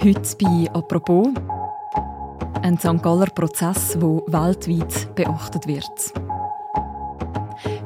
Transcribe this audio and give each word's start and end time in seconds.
Heute 0.00 0.36
bei 0.40 0.70
«Apropos» 0.74 1.26
ein 2.62 2.78
St. 2.78 3.02
Galler 3.02 3.26
Prozess, 3.26 3.94
der 3.94 4.22
weltweit 4.28 5.12
beachtet 5.16 5.66
wird. 5.66 6.12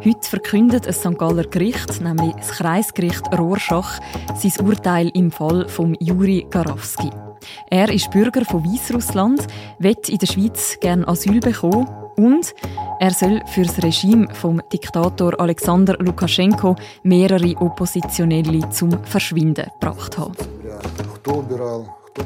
Heute 0.04 0.28
verkündet 0.28 0.86
ein 0.86 0.92
St. 0.92 1.16
Galler 1.16 1.44
Gericht, 1.44 2.02
nämlich 2.02 2.34
das 2.34 2.50
Kreisgericht 2.50 3.22
Rorschach, 3.38 3.98
sein 4.34 4.66
Urteil 4.66 5.10
im 5.14 5.30
Fall 5.30 5.66
von 5.70 5.96
Juri 6.00 6.46
Garawski. 6.50 7.08
Er 7.70 7.90
ist 7.90 8.10
Bürger 8.10 8.44
von 8.44 8.62
Weißrussland, 8.62 9.46
wird 9.78 10.10
in 10.10 10.18
der 10.18 10.26
Schweiz 10.26 10.78
gerne 10.80 11.08
Asyl 11.08 11.40
bekommen 11.40 11.88
und 12.16 12.54
er 13.00 13.12
soll 13.12 13.40
für 13.46 13.62
das 13.62 13.82
Regime 13.82 14.28
vom 14.34 14.60
Diktator 14.70 15.40
Alexander 15.40 15.96
Lukaschenko 15.98 16.76
mehrere 17.04 17.56
Oppositionelle 17.56 18.68
zum 18.68 19.02
Verschwinden 19.04 19.64
gebracht 19.80 20.18
haben. 20.18 20.34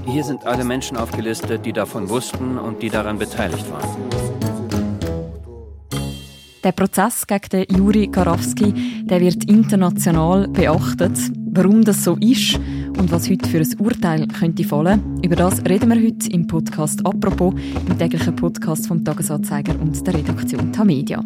Hier 0.05 0.25
sind 0.25 0.46
alle 0.46 0.64
Menschen 0.64 0.96
aufgelistet, 0.96 1.64
die 1.64 1.72
davon 1.72 2.08
wussten 2.08 2.58
und 2.58 2.82
die 2.82 2.90
daran 2.90 3.18
beteiligt 3.18 3.71
waren. 3.71 3.89
Der 6.64 6.72
Prozess 6.72 7.26
gegen 7.26 7.49
den 7.50 7.76
Juri 7.76 8.09
Karawski 8.09 8.75
der 9.04 9.21
wird 9.21 9.45
international 9.45 10.49
beachtet. 10.49 11.17
Warum 11.53 11.85
das 11.85 12.03
so 12.03 12.17
ist 12.17 12.59
und 12.99 13.11
was 13.11 13.29
heute 13.29 13.49
für 13.49 13.59
ein 13.59 13.79
Urteil 13.79 14.27
könnte 14.29 14.64
fallen, 14.64 15.21
über 15.23 15.37
das 15.37 15.64
reden 15.64 15.91
wir 15.91 15.96
heute 15.96 16.31
im 16.31 16.46
Podcast 16.46 17.04
«Apropos», 17.04 17.54
im 17.89 17.99
täglichen 17.99 18.35
Podcast 18.37 18.87
vom 18.87 19.04
«Tagesanzeiger» 19.04 19.79
und 19.81 20.07
der 20.07 20.14
Redaktion 20.14 20.73
Tamedia. 20.73 21.23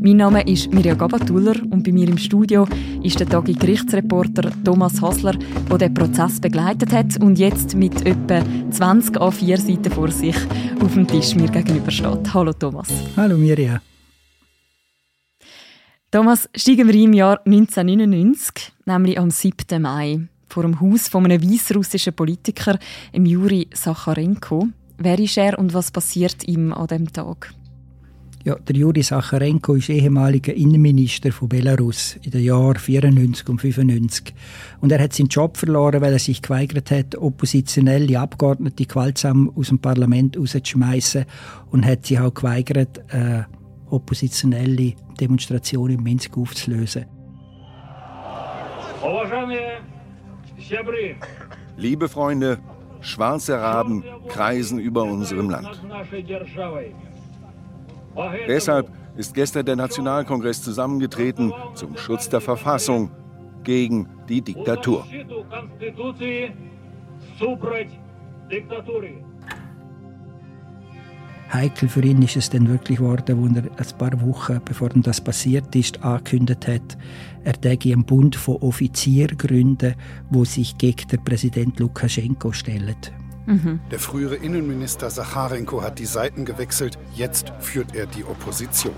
Mein 0.00 0.16
Name 0.16 0.46
ist 0.46 0.72
Mirja 0.72 0.94
Gabatuller 0.94 1.56
und 1.70 1.84
bei 1.84 1.92
mir 1.92 2.08
im 2.08 2.18
Studio 2.18 2.66
ist 3.02 3.20
der 3.20 3.28
Tagi 3.28 3.52
Gerichtsreporter 3.52 4.50
Thomas 4.64 5.00
Hassler, 5.00 5.34
der 5.70 5.78
den 5.78 5.94
Prozess 5.94 6.40
begleitet 6.40 6.92
hat 6.92 7.20
und 7.20 7.38
jetzt 7.38 7.74
mit 7.74 8.06
etwa 8.06 8.42
20 8.70 9.16
A4 9.16 9.56
Seiten 9.58 9.92
vor 9.92 10.10
sich 10.10 10.36
auf 10.82 10.94
dem 10.94 11.06
Tisch 11.06 11.34
mir 11.34 11.48
gegenübersteht. 11.48 12.34
Hallo 12.34 12.52
Thomas. 12.52 12.88
Hallo 13.16 13.36
Mirja. 13.36 13.80
Thomas, 16.10 16.48
steigen 16.56 16.88
wir 16.88 16.94
im 16.94 17.12
Jahr 17.12 17.40
1999, 17.46 18.72
nämlich 18.84 19.16
am 19.16 19.30
7. 19.30 19.80
Mai, 19.80 20.28
vor 20.52 20.62
dem 20.62 20.80
Haus 20.80 21.08
von 21.08 21.24
einem 21.24 21.42
weißrussischen 21.42 22.14
Politiker, 22.14 22.78
Juri 23.12 23.68
Sacharenko. 23.72 24.68
Wer 24.98 25.18
ist 25.18 25.38
er 25.38 25.58
und 25.58 25.72
was 25.72 25.90
passiert 25.90 26.46
ihm 26.46 26.72
an 26.72 26.86
dem 26.88 27.12
Tag? 27.12 27.54
Ja, 28.42 28.54
der 28.54 28.74
Juri 28.74 29.02
Sacharenko 29.02 29.74
ist 29.74 29.90
ehemaliger 29.90 30.54
Innenminister 30.54 31.30
von 31.30 31.50
Belarus 31.50 32.16
in 32.22 32.30
den 32.30 32.42
Jahren 32.42 32.76
94 32.76 33.46
und 33.50 33.60
95. 33.60 34.34
Und 34.80 34.92
er 34.92 35.02
hat 35.02 35.12
seinen 35.12 35.28
Job 35.28 35.58
verloren, 35.58 36.00
weil 36.00 36.14
er 36.14 36.18
sich 36.18 36.40
geweigert 36.40 36.90
hat, 36.90 37.16
oppositionelle 37.16 38.18
Abgeordnete 38.18 38.86
gewaltsam 38.86 39.52
aus 39.54 39.68
dem 39.68 39.78
Parlament 39.78 40.38
rauszuschmeißen 40.38 41.26
und 41.70 41.84
hat 41.84 42.06
sich 42.06 42.18
auch 42.18 42.32
geweigert, 42.32 43.00
äh, 43.08 43.42
oppositionelle 43.90 44.94
Demonstrationen 45.20 45.98
in 45.98 46.02
Minsk 46.02 46.38
aufzulösen. 46.38 47.04
Liebe 51.76 52.08
Freunde, 52.08 52.58
schwarze 53.00 53.60
Raben 53.60 54.04
kreisen 54.28 54.78
über 54.78 55.04
unserem 55.04 55.50
Land. 55.50 55.80
Deshalb 58.46 58.90
ist 59.16 59.34
gestern 59.34 59.66
der 59.66 59.76
Nationalkongress 59.76 60.62
zusammengetreten 60.62 61.52
zum 61.74 61.96
Schutz 61.96 62.28
der 62.28 62.40
Verfassung 62.40 63.10
gegen 63.64 64.08
die 64.28 64.42
Diktatur. 64.42 65.06
Heikel 71.52 71.88
für 71.88 72.02
ihn 72.02 72.22
ist 72.22 72.36
es 72.36 72.50
dann 72.50 72.68
wirklich 72.68 72.98
geworden, 72.98 73.38
wo 73.38 73.46
er 73.46 73.64
ein 73.64 73.98
paar 73.98 74.20
Wochen, 74.20 74.60
bevor 74.64 74.88
das 74.90 75.20
passiert 75.20 75.74
ist, 75.74 76.02
angekündigt 76.02 76.68
hat, 76.68 76.98
er 77.44 77.60
täge 77.60 77.92
einen 77.92 78.04
Bund 78.04 78.36
von 78.36 78.56
Offizieren 78.56 79.38
gründen, 79.38 79.94
wo 80.30 80.44
sich 80.44 80.76
gegen 80.78 81.08
den 81.08 81.24
Präsident 81.24 81.78
Lukaschenko 81.78 82.52
stellen. 82.52 82.96
Mhm. 83.46 83.80
Der 83.90 83.98
frühere 83.98 84.36
Innenminister 84.36 85.10
Sacharenko 85.10 85.82
hat 85.82 85.98
die 85.98 86.06
Seiten 86.06 86.44
gewechselt, 86.44 86.98
jetzt 87.14 87.52
führt 87.58 87.94
er 87.94 88.06
die 88.06 88.24
Opposition. 88.24 88.94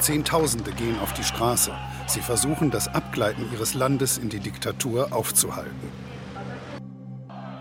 Zehntausende 0.00 0.72
gehen 0.72 0.98
auf 1.00 1.12
die 1.12 1.24
Straße. 1.24 1.72
Sie 2.06 2.20
versuchen, 2.20 2.70
das 2.70 2.88
Abgleiten 2.88 3.44
ihres 3.52 3.74
Landes 3.74 4.18
in 4.18 4.28
die 4.28 4.40
Diktatur 4.40 5.12
aufzuhalten. 5.12 6.06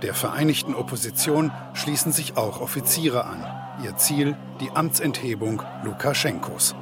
Der 0.01 0.13
vereinigten 0.13 0.75
Opposition 0.75 1.51
schließen 1.74 2.12
sich 2.12 2.38
auch 2.38 2.62
Offiziere 2.62 3.25
an. 3.25 3.64
Ihr 3.84 3.96
Ziel 3.97 4.38
die 4.62 4.69
Amtsenthebung 4.72 5.62
Lukaschenkos. 5.84 6.74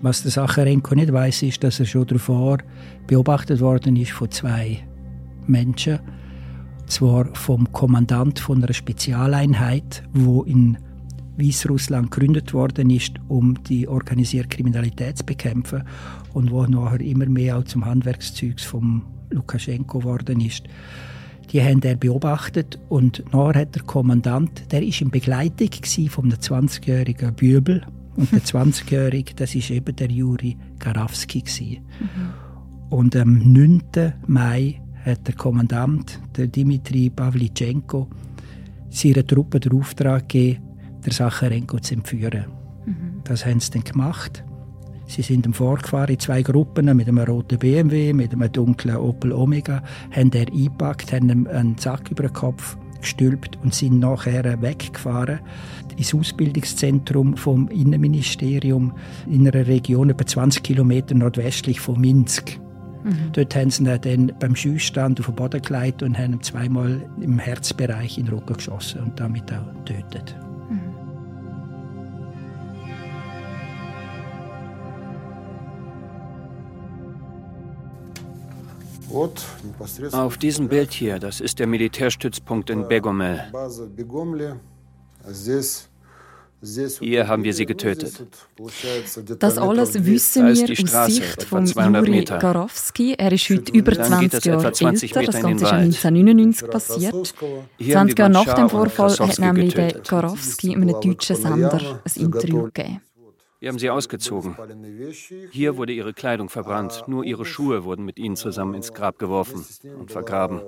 Was 0.00 0.22
der 0.22 0.30
Sacharenko 0.30 0.94
nicht 0.94 1.12
weiß, 1.12 1.42
ist, 1.42 1.62
dass 1.64 1.80
er 1.80 1.86
schon 1.86 2.06
davor 2.06 2.58
beobachtet 3.06 3.60
worden 3.60 3.96
ist 3.96 4.12
von 4.12 4.30
zwei 4.30 4.78
Menschen. 5.46 5.98
Zwar 6.86 7.34
vom 7.34 7.70
Kommandant 7.72 8.38
von 8.38 8.62
einer 8.62 8.72
Spezialeinheit, 8.72 10.02
wo 10.14 10.44
in 10.44 10.78
Weißrussland 11.36 12.10
gegründet 12.10 12.54
worden 12.54 12.88
ist, 12.88 13.16
um 13.28 13.62
die 13.64 13.86
organisierte 13.86 14.48
Kriminalität 14.48 15.18
zu 15.18 15.26
bekämpfen 15.26 15.84
und 16.32 16.50
wo 16.50 16.64
nachher 16.64 17.00
immer 17.00 17.26
mehr 17.26 17.58
auch 17.58 17.64
zum 17.64 17.84
Handwerkszeugs 17.84 18.64
vom 18.64 19.04
Lukaschenko 19.30 19.98
geworden 19.98 20.40
ist. 20.40 20.64
Die 21.50 21.62
haben 21.62 21.82
er 21.82 21.96
beobachtet 21.96 22.78
und 22.88 23.24
nachher 23.32 23.62
hat 23.62 23.74
der 23.74 23.82
Kommandant, 23.82 24.70
der 24.70 24.82
ist 24.82 25.00
in 25.00 25.10
Begleitung 25.10 25.70
von 26.10 26.24
einem 26.24 26.38
20-jährigen 26.38 27.34
Bübel 27.34 27.86
und 28.16 28.32
der 28.32 28.40
20-jährige, 28.42 29.34
das 29.34 29.54
ist 29.54 29.70
eben 29.70 29.96
der 29.96 30.10
Juri 30.10 30.56
Garawski 30.78 31.42
mhm. 32.00 32.88
Und 32.90 33.16
am 33.16 33.52
9. 33.52 33.82
Mai 34.26 34.80
hat 35.04 35.26
der 35.26 35.34
Kommandant, 35.34 36.20
der 36.36 36.48
Dimitri 36.48 37.10
Pavlichenko, 37.10 38.08
seiner 38.90 39.26
Truppe 39.26 39.60
den 39.60 39.72
Auftrag 39.72 40.28
gegeben, 40.28 40.62
der 41.04 41.12
Sacharenko 41.12 41.78
zu 41.78 41.94
entführen. 41.94 42.46
Mhm. 42.86 43.22
Das 43.24 43.46
haben 43.46 43.60
sie 43.60 43.70
dann 43.70 43.84
gemacht. 43.84 44.44
Sie 45.08 45.22
sind 45.22 45.46
im 45.46 45.54
Vorgefahren 45.54 46.10
in 46.10 46.18
zwei 46.18 46.42
Gruppen 46.42 46.94
mit 46.94 47.08
einem 47.08 47.18
roten 47.18 47.58
BMW, 47.58 48.12
mit 48.12 48.32
einem 48.32 48.52
dunklen 48.52 48.96
Opel 48.96 49.32
Omega, 49.32 49.82
haben 50.10 50.30
er 50.32 50.46
eingepackt, 50.48 51.12
haben 51.12 51.30
ihm 51.30 51.46
einen 51.46 51.78
Sack 51.78 52.10
über 52.10 52.24
den 52.24 52.34
Kopf 52.34 52.76
gestülpt 53.00 53.58
und 53.62 53.74
sind 53.74 54.00
nachher 54.00 54.60
weggefahren 54.60 55.40
ins 55.96 56.14
Ausbildungszentrum 56.14 57.36
vom 57.36 57.68
Innenministerium 57.68 58.92
in 59.26 59.48
einer 59.48 59.66
Region 59.66 60.10
etwa 60.10 60.26
20 60.26 60.62
Kilometer 60.62 61.14
nordwestlich 61.14 61.80
von 61.80 61.98
Minsk. 61.98 62.60
Mhm. 63.04 63.32
Dort 63.32 63.56
haben 63.56 63.70
sie 63.70 63.84
ihn 63.84 63.98
dann 64.00 64.32
beim 64.38 64.54
Schießstand 64.54 65.20
auf 65.20 65.26
den 65.26 65.34
Boden 65.36 65.62
gelegt 65.62 66.02
und 66.02 66.18
haben 66.18 66.34
ihn 66.34 66.42
zweimal 66.42 67.08
im 67.20 67.38
Herzbereich 67.38 68.18
in 68.18 68.26
den 68.26 68.34
Rücken 68.34 68.54
geschossen 68.54 69.00
und 69.04 69.18
damit 69.18 69.52
auch 69.52 69.72
getötet. 69.84 70.36
Auf 80.12 80.38
diesem 80.38 80.68
Bild 80.68 80.92
hier, 80.92 81.18
das 81.18 81.40
ist 81.40 81.58
der 81.58 81.66
Militärstützpunkt 81.66 82.70
in 82.70 82.86
Begomel. 82.88 83.40
Hier 86.98 87.28
haben 87.28 87.44
wir 87.44 87.54
sie 87.54 87.66
getötet. 87.66 88.26
Das 89.38 89.58
alles 89.58 90.04
wissen 90.04 90.46
wir 90.46 90.98
aus 90.98 91.06
Sicht 91.06 91.42
von 91.44 91.66
Juri 91.66 92.24
Garawski. 92.24 93.14
Er 93.16 93.30
ist 93.30 93.48
heute 93.48 93.72
über 93.72 93.92
20 93.92 94.44
Jahre 94.44 94.66
älter. 94.66 94.70
Das 94.70 94.80
Ganze 94.80 95.06
ist 95.06 95.16
1999 95.16 96.68
passiert. 96.68 97.34
20 97.80 98.18
Jahre 98.18 98.30
nach 98.32 98.54
dem 98.54 98.68
Vorfall 98.68 99.16
hat 99.18 99.38
nämlich 99.38 99.74
der 99.74 99.92
Garawski 100.00 100.74
einem 100.74 101.00
deutschen 101.00 101.36
Sender 101.36 102.00
ein 102.04 102.22
Interview 102.22 102.64
gegeben. 102.64 103.02
Wir 103.60 103.70
haben 103.70 103.78
sie 103.78 103.90
ausgezogen. 103.90 104.56
Hier 105.50 105.76
wurde 105.76 105.92
ihre 105.92 106.14
Kleidung 106.14 106.48
verbrannt, 106.48 107.04
nur 107.08 107.24
ihre 107.24 107.44
Schuhe 107.44 107.84
wurden 107.84 108.04
mit 108.04 108.18
ihnen 108.18 108.36
zusammen 108.36 108.74
ins 108.74 108.92
Grab 108.92 109.18
geworfen 109.18 109.64
und 109.98 110.12
vergraben. 110.12 110.60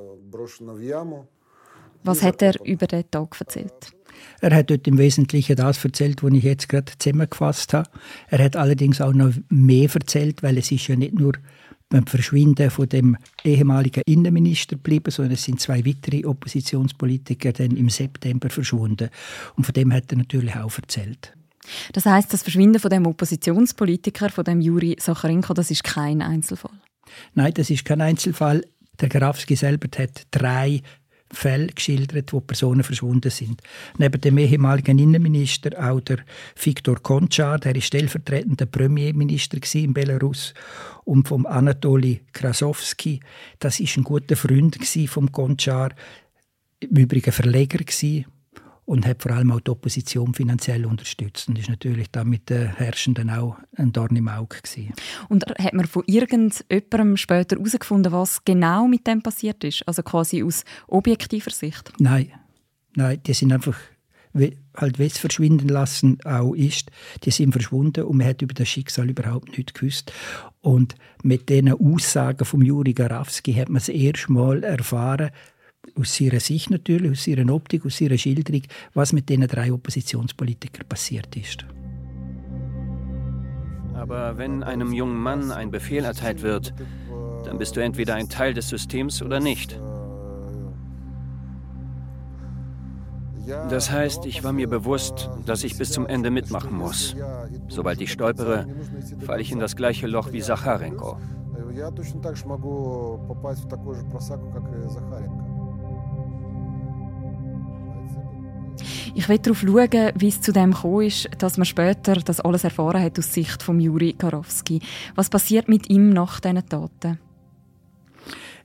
Was 2.02 2.22
hat 2.22 2.42
er 2.42 2.54
über 2.64 2.86
den 2.86 3.08
Tag 3.10 3.36
erzählt? 3.38 3.92
Er 4.40 4.54
hat 4.54 4.70
dort 4.70 4.88
im 4.88 4.98
Wesentlichen 4.98 5.54
das 5.54 5.84
erzählt, 5.84 6.22
was 6.22 6.32
ich 6.32 6.42
jetzt 6.42 6.68
gerade 6.68 6.92
zusammengefasst 6.98 7.74
habe. 7.74 7.88
Er 8.28 8.42
hat 8.42 8.56
allerdings 8.56 9.00
auch 9.00 9.12
noch 9.12 9.32
mehr 9.48 9.88
erzählt, 9.92 10.42
weil 10.42 10.58
es 10.58 10.72
ist 10.72 10.88
ja 10.88 10.96
nicht 10.96 11.14
nur 11.14 11.34
beim 11.88 12.06
Verschwinden 12.06 12.70
von 12.70 12.88
dem 12.88 13.16
ehemaligen 13.44 14.02
Innenminister 14.06 14.76
geblieben, 14.76 15.10
sondern 15.10 15.34
es 15.34 15.44
sind 15.44 15.60
zwei 15.60 15.84
weitere 15.84 16.24
Oppositionspolitiker 16.24 17.52
dann 17.52 17.76
im 17.76 17.88
September 17.88 18.48
verschwunden. 18.50 19.10
Und 19.56 19.64
von 19.64 19.74
dem 19.74 19.92
hat 19.92 20.10
er 20.10 20.18
natürlich 20.18 20.56
auch 20.56 20.76
erzählt. 20.76 21.34
Das 21.92 22.06
heißt, 22.06 22.32
das 22.32 22.42
Verschwinden 22.42 22.80
von 22.80 22.90
dem 22.90 23.06
Oppositionspolitiker, 23.06 24.30
von 24.30 24.44
dem 24.44 24.60
Juri 24.60 24.96
Sacharenko, 24.98 25.54
das 25.54 25.70
ist 25.70 25.84
kein 25.84 26.22
Einzelfall. 26.22 26.78
Nein, 27.34 27.54
das 27.54 27.70
ist 27.70 27.84
kein 27.84 28.00
Einzelfall. 28.00 28.64
Der 29.00 29.08
Grafski 29.08 29.56
selber 29.56 29.88
hat 29.98 30.26
drei 30.30 30.82
Fälle 31.32 31.68
geschildert, 31.68 32.32
wo 32.32 32.40
Personen 32.40 32.82
verschwunden 32.82 33.30
sind. 33.30 33.62
Neben 33.98 34.20
dem 34.20 34.36
ehemaligen 34.38 34.98
Innenminister 34.98 35.70
auch 35.78 36.00
der 36.00 36.18
Viktor 36.60 36.96
Konchar, 37.00 37.58
der 37.58 37.76
ist 37.76 37.86
stellvertretender 37.86 38.66
Premierminister 38.66 39.58
in 39.74 39.94
Belarus, 39.94 40.54
und 41.04 41.28
vom 41.28 41.46
Anatoly 41.46 42.22
Krasowski, 42.32 43.20
das 43.58 43.80
ist 43.80 43.96
ein 43.96 44.04
guter 44.04 44.36
Freund 44.36 44.78
vom 45.08 45.30
Konchar, 45.30 45.90
im 46.80 46.96
Übrigen 46.96 47.32
Verleger 47.32 47.78
und 48.90 49.06
hat 49.06 49.22
vor 49.22 49.30
allem 49.30 49.52
auch 49.52 49.60
die 49.60 49.70
Opposition 49.70 50.34
finanziell 50.34 50.84
unterstützt 50.84 51.48
und 51.48 51.56
ist 51.56 51.68
natürlich 51.68 52.10
da 52.10 52.24
mit 52.24 52.50
den 52.50 52.74
Herrschenden 52.74 53.30
auch 53.30 53.56
ein 53.76 53.92
Dorn 53.92 54.16
im 54.16 54.26
Auge 54.26 54.56
gewesen. 54.60 54.92
Und 55.28 55.44
hat 55.46 55.74
man 55.74 55.86
von 55.86 56.02
irgendjemandem 56.06 57.16
später 57.16 57.54
herausgefunden, 57.54 58.10
was 58.10 58.44
genau 58.44 58.88
mit 58.88 59.06
dem 59.06 59.22
passiert 59.22 59.62
ist? 59.62 59.86
Also 59.86 60.02
quasi 60.02 60.42
aus 60.42 60.64
objektiver 60.88 61.52
Sicht? 61.52 61.92
Nein, 62.00 62.32
nein, 62.96 63.20
die 63.24 63.32
sind 63.32 63.52
einfach 63.52 63.78
halt 64.76 64.98
wie 64.98 65.06
es 65.06 65.18
verschwinden 65.18 65.68
lassen 65.68 66.18
auch 66.24 66.54
ist, 66.54 66.90
die 67.22 67.30
sind 67.30 67.52
verschwunden 67.52 68.04
und 68.04 68.16
man 68.16 68.26
hat 68.26 68.42
über 68.42 68.54
das 68.54 68.68
Schicksal 68.68 69.08
überhaupt 69.08 69.56
nichts 69.56 69.72
gewusst. 69.72 70.12
Und 70.62 70.96
mit 71.22 71.48
diesen 71.48 71.72
Aussagen 71.72 72.44
von 72.44 72.60
Juri 72.62 72.92
Garawski 72.92 73.54
hat 73.54 73.68
man 73.68 73.78
das 73.78 73.88
erste 73.88 74.32
Mal 74.32 74.64
erfahren, 74.64 75.30
aus 75.99 76.19
ihrer 76.19 76.39
Sicht 76.39 76.69
natürlich, 76.71 77.11
aus 77.11 77.27
ihrer 77.27 77.47
Optik, 77.53 77.85
aus 77.85 78.01
ihrer 78.01 78.17
Schilderung, 78.17 78.63
was 78.93 79.13
mit 79.13 79.29
diesen 79.29 79.47
drei 79.47 79.71
Oppositionspolitikern 79.71 80.87
passiert 80.87 81.35
ist. 81.35 81.65
Aber 83.93 84.37
wenn 84.37 84.63
einem 84.63 84.91
jungen 84.93 85.17
Mann 85.17 85.51
ein 85.51 85.71
Befehl 85.71 86.03
erteilt 86.03 86.41
wird, 86.41 86.73
dann 87.45 87.57
bist 87.57 87.75
du 87.75 87.81
entweder 87.81 88.15
ein 88.15 88.29
Teil 88.29 88.53
des 88.53 88.69
Systems 88.69 89.21
oder 89.21 89.39
nicht. 89.39 89.79
Das 93.69 93.91
heißt, 93.91 94.25
ich 94.25 94.43
war 94.43 94.53
mir 94.53 94.67
bewusst, 94.67 95.29
dass 95.45 95.63
ich 95.63 95.77
bis 95.77 95.91
zum 95.91 96.07
Ende 96.07 96.31
mitmachen 96.31 96.75
muss. 96.75 97.15
Sobald 97.67 98.01
ich 98.01 98.11
stolpere, 98.11 98.67
falle 99.19 99.41
ich 99.41 99.51
in 99.51 99.59
das 99.59 99.75
gleiche 99.75 100.07
Loch 100.07 100.31
wie 100.31 100.41
Sacharenko. 100.41 101.17
Я 101.75 101.91
точно 101.91 102.21
так 102.21 102.37
же 102.37 102.47
могу 102.47 103.19
попасть 103.27 103.65
в 103.65 103.67
такую 103.67 103.95
же 103.95 104.05
просаку, 104.05 104.49
как 104.49 104.63
и 104.73 104.87
Захаренко. 104.87 105.48
Ich 109.14 109.28
will 109.28 109.38
darauf 109.38 109.60
schauen, 109.60 110.12
wie 110.16 110.28
es 110.28 110.40
zu 110.40 110.52
dem 110.52 110.72
gekommen 110.72 111.06
ist, 111.06 111.28
dass 111.38 111.56
man 111.56 111.64
später 111.64 112.14
das 112.14 112.40
alles 112.40 112.64
erfahren 112.64 113.02
hat 113.02 113.18
aus 113.18 113.34
Sicht 113.34 113.62
von 113.62 113.80
Juri 113.80 114.12
Karowski. 114.12 114.80
Was 115.16 115.28
passiert 115.28 115.68
mit 115.68 115.90
ihm 115.90 116.10
nach 116.10 116.40
diesen 116.40 116.66
Taten? 116.68 117.18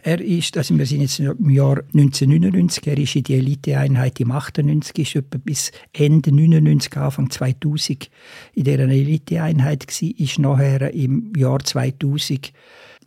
Er 0.04 0.22
ist, 0.22 0.56
also 0.56 0.78
wir 0.78 0.86
sind 0.86 1.02
jetzt 1.02 1.18
im 1.20 1.50
Jahr 1.50 1.80
1999, 1.80 2.86
er 2.86 2.98
ist 3.00 3.16
in 3.16 3.24
die 3.24 3.34
Eliteeinheit 3.34 4.20
im 4.20 4.30
98, 4.30 5.00
ist 5.00 5.16
etwa 5.16 5.40
bis 5.44 5.72
Ende 5.94 6.32
99, 6.32 6.96
Anfang 6.96 7.32
2000 7.32 8.12
in 8.54 8.64
dieser 8.66 8.88
Eliteeinheit 8.88 9.88
gewesen, 9.88 10.14
ist 10.16 10.38
nachher 10.38 10.94
im 10.94 11.34
Jahr 11.36 11.58
2000 11.58 12.54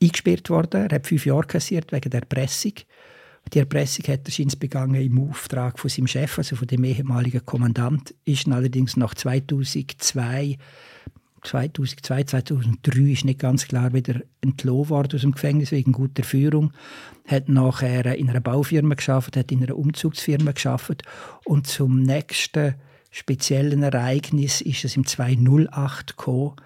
eingesperrt 0.03 0.51
worden. 0.51 0.89
Er 0.89 0.97
hat 0.97 1.07
fünf 1.07 1.25
Jahre 1.25 1.47
kassiert 1.47 1.93
wegen 1.93 2.11
der 2.11 2.23
Erpressung. 2.23 2.73
Die 3.53 3.61
Erpressung 3.61 4.07
hat 4.09 4.29
er 4.29 4.57
begangen 4.59 5.01
im 5.01 5.31
Auftrag 5.31 5.79
von 5.79 5.89
seinem 5.89 6.07
Chef, 6.07 6.37
also 6.39 6.57
von 6.57 6.67
dem 6.67 6.85
ehemaligen 6.85 7.45
Kommandant, 7.45 8.15
ist 8.25 8.47
allerdings 8.49 8.97
nach 8.97 9.15
2002 9.15 10.59
2002, 11.43 12.25
2003 12.25 13.13
ist 13.13 13.25
nicht 13.25 13.39
ganz 13.39 13.69
klar 13.69 13.93
wieder 13.93 14.21
entlohnt 14.41 14.91
worden 14.91 15.15
aus 15.15 15.21
dem 15.21 15.33
Gefängnis 15.33 15.71
wegen 15.71 15.93
guter 15.93 16.25
Führung. 16.25 16.73
Hat 17.27 17.49
nachher 17.49 18.17
in 18.17 18.29
einer 18.29 18.41
Baufirma 18.41 18.95
geschafft, 18.95 19.37
hat 19.37 19.53
in 19.53 19.63
einer 19.63 19.77
Umzugsfirma 19.77 20.53
geschafft 20.53 21.03
und 21.45 21.67
zum 21.67 22.03
nächsten 22.03 22.75
speziellen 23.11 23.83
Ereignis 23.83 24.61
ist 24.61 24.85
es 24.85 24.97
im 24.97 25.07
2008 25.07 26.17
gekommen, 26.17 26.57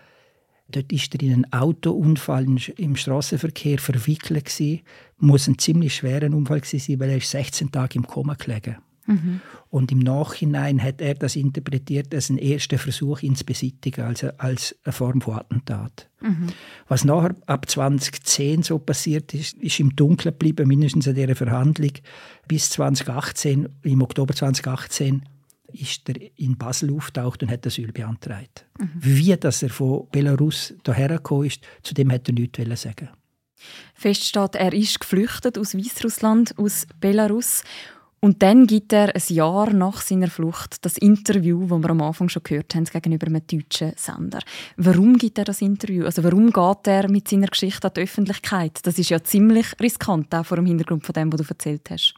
Dort 0.73 0.93
ist 0.93 1.15
er 1.15 1.23
in 1.23 1.33
einen 1.33 1.53
Autounfall 1.53 2.47
im 2.77 2.97
Straßenverkehr 2.97 3.79
verwickelt 3.79 4.47
gewesen. 4.47 4.81
Muss 5.19 5.47
ein 5.47 5.59
ziemlich 5.59 5.95
schwerer 5.95 6.27
Unfall 6.35 6.65
sein, 6.65 6.99
weil 6.99 7.11
er 7.11 7.17
ist 7.19 7.31
16 7.31 7.71
Tage 7.71 7.97
im 7.97 8.07
Koma 8.07 8.35
gelegen. 8.35 8.77
Mhm. 9.07 9.41
Und 9.71 9.91
im 9.91 9.99
Nachhinein 10.01 10.83
hat 10.83 11.01
er 11.01 11.15
das 11.15 11.35
interpretiert 11.35 12.15
als 12.15 12.31
einen 12.31 12.39
ersten 12.39 12.79
Versuch, 12.79 13.23
ihn 13.23 13.35
zu 13.35 13.45
beseitigen, 13.45 14.03
also 14.03 14.29
als 14.39 14.77
eine 14.85 14.93
Form 14.93 15.21
von 15.21 15.39
Attentat. 15.39 16.09
Mhm. 16.21 16.49
Was 16.89 17.05
nachher 17.05 17.35
ab 17.47 17.69
2010 17.69 18.63
so 18.63 18.79
passiert 18.79 19.35
ist, 19.35 19.55
ist 19.55 19.81
im 19.81 19.97
Dunkeln 19.97 20.35
geblieben, 20.35 20.69
mindestens 20.69 21.07
in 21.07 21.15
dieser 21.15 21.35
Verhandlung. 21.35 21.93
Bis 22.47 22.71
2018, 22.71 23.69
im 23.83 24.03
Oktober 24.03 24.35
2018, 24.35 25.23
ist 25.75 26.09
er 26.09 26.17
in 26.37 26.57
Basel 26.57 26.95
auftaucht 26.95 27.43
und 27.43 27.51
hat 27.51 27.67
Asyl 27.67 27.93
beantragt. 27.93 28.67
Mhm. 28.79 28.91
Wie 28.95 29.37
dass 29.37 29.63
er 29.63 29.71
von 29.71 30.09
Belarus 30.11 30.75
hierher 30.85 31.09
gekommen 31.09 31.47
ist, 31.47 31.61
zu 31.83 31.95
dem 31.95 32.13
hat 32.13 32.29
er 32.29 32.35
nichts 32.35 32.83
sagen. 32.83 33.09
Fest 33.95 34.25
steht, 34.25 34.57
er 34.57 34.73
ist 34.73 35.01
geflüchtet 35.01 35.57
aus 35.59 35.77
Weißrussland, 35.77 36.59
aus 36.59 36.87
Belarus. 37.01 37.63
Und 38.25 38.41
dann 38.41 38.69
gibt 38.69 38.93
er 38.93 39.13
ein 39.17 39.35
Jahr 39.35 39.73
nach 39.73 40.01
seiner 40.01 40.29
Flucht 40.29 40.85
das 40.85 40.97
Interview, 40.97 41.67
das 41.67 41.81
wir 41.81 41.91
am 41.91 42.03
Anfang 42.03 42.29
schon 42.29 42.45
gehört 42.45 42.73
haben, 42.77 42.85
gegenüber 42.85 43.27
einem 43.27 43.45
deutschen 43.45 43.95
Sender. 43.97 44.39
Warum 44.77 45.19
gibt 45.19 45.39
er 45.39 45.45
das 45.45 45.61
Interview? 45.61 46.05
Also 46.05 46.23
warum 46.23 46.53
geht 46.53 46.87
er 46.87 47.11
mit 47.11 47.27
seiner 47.27 47.49
Geschichte 47.49 47.89
an 47.89 47.95
die 47.97 48.03
Öffentlichkeit? 48.03 48.79
Das 48.85 48.97
ist 48.97 49.11
ja 49.11 49.25
ziemlich 49.25 49.67
riskant, 49.81 50.33
auch 50.37 50.47
vor 50.47 50.57
dem 50.57 50.67
Hintergrund 50.67 51.05
von 51.05 51.15
dem, 51.15 51.33
was 51.33 51.41
du 51.41 51.49
erzählt 51.49 51.91
hast. 51.91 52.15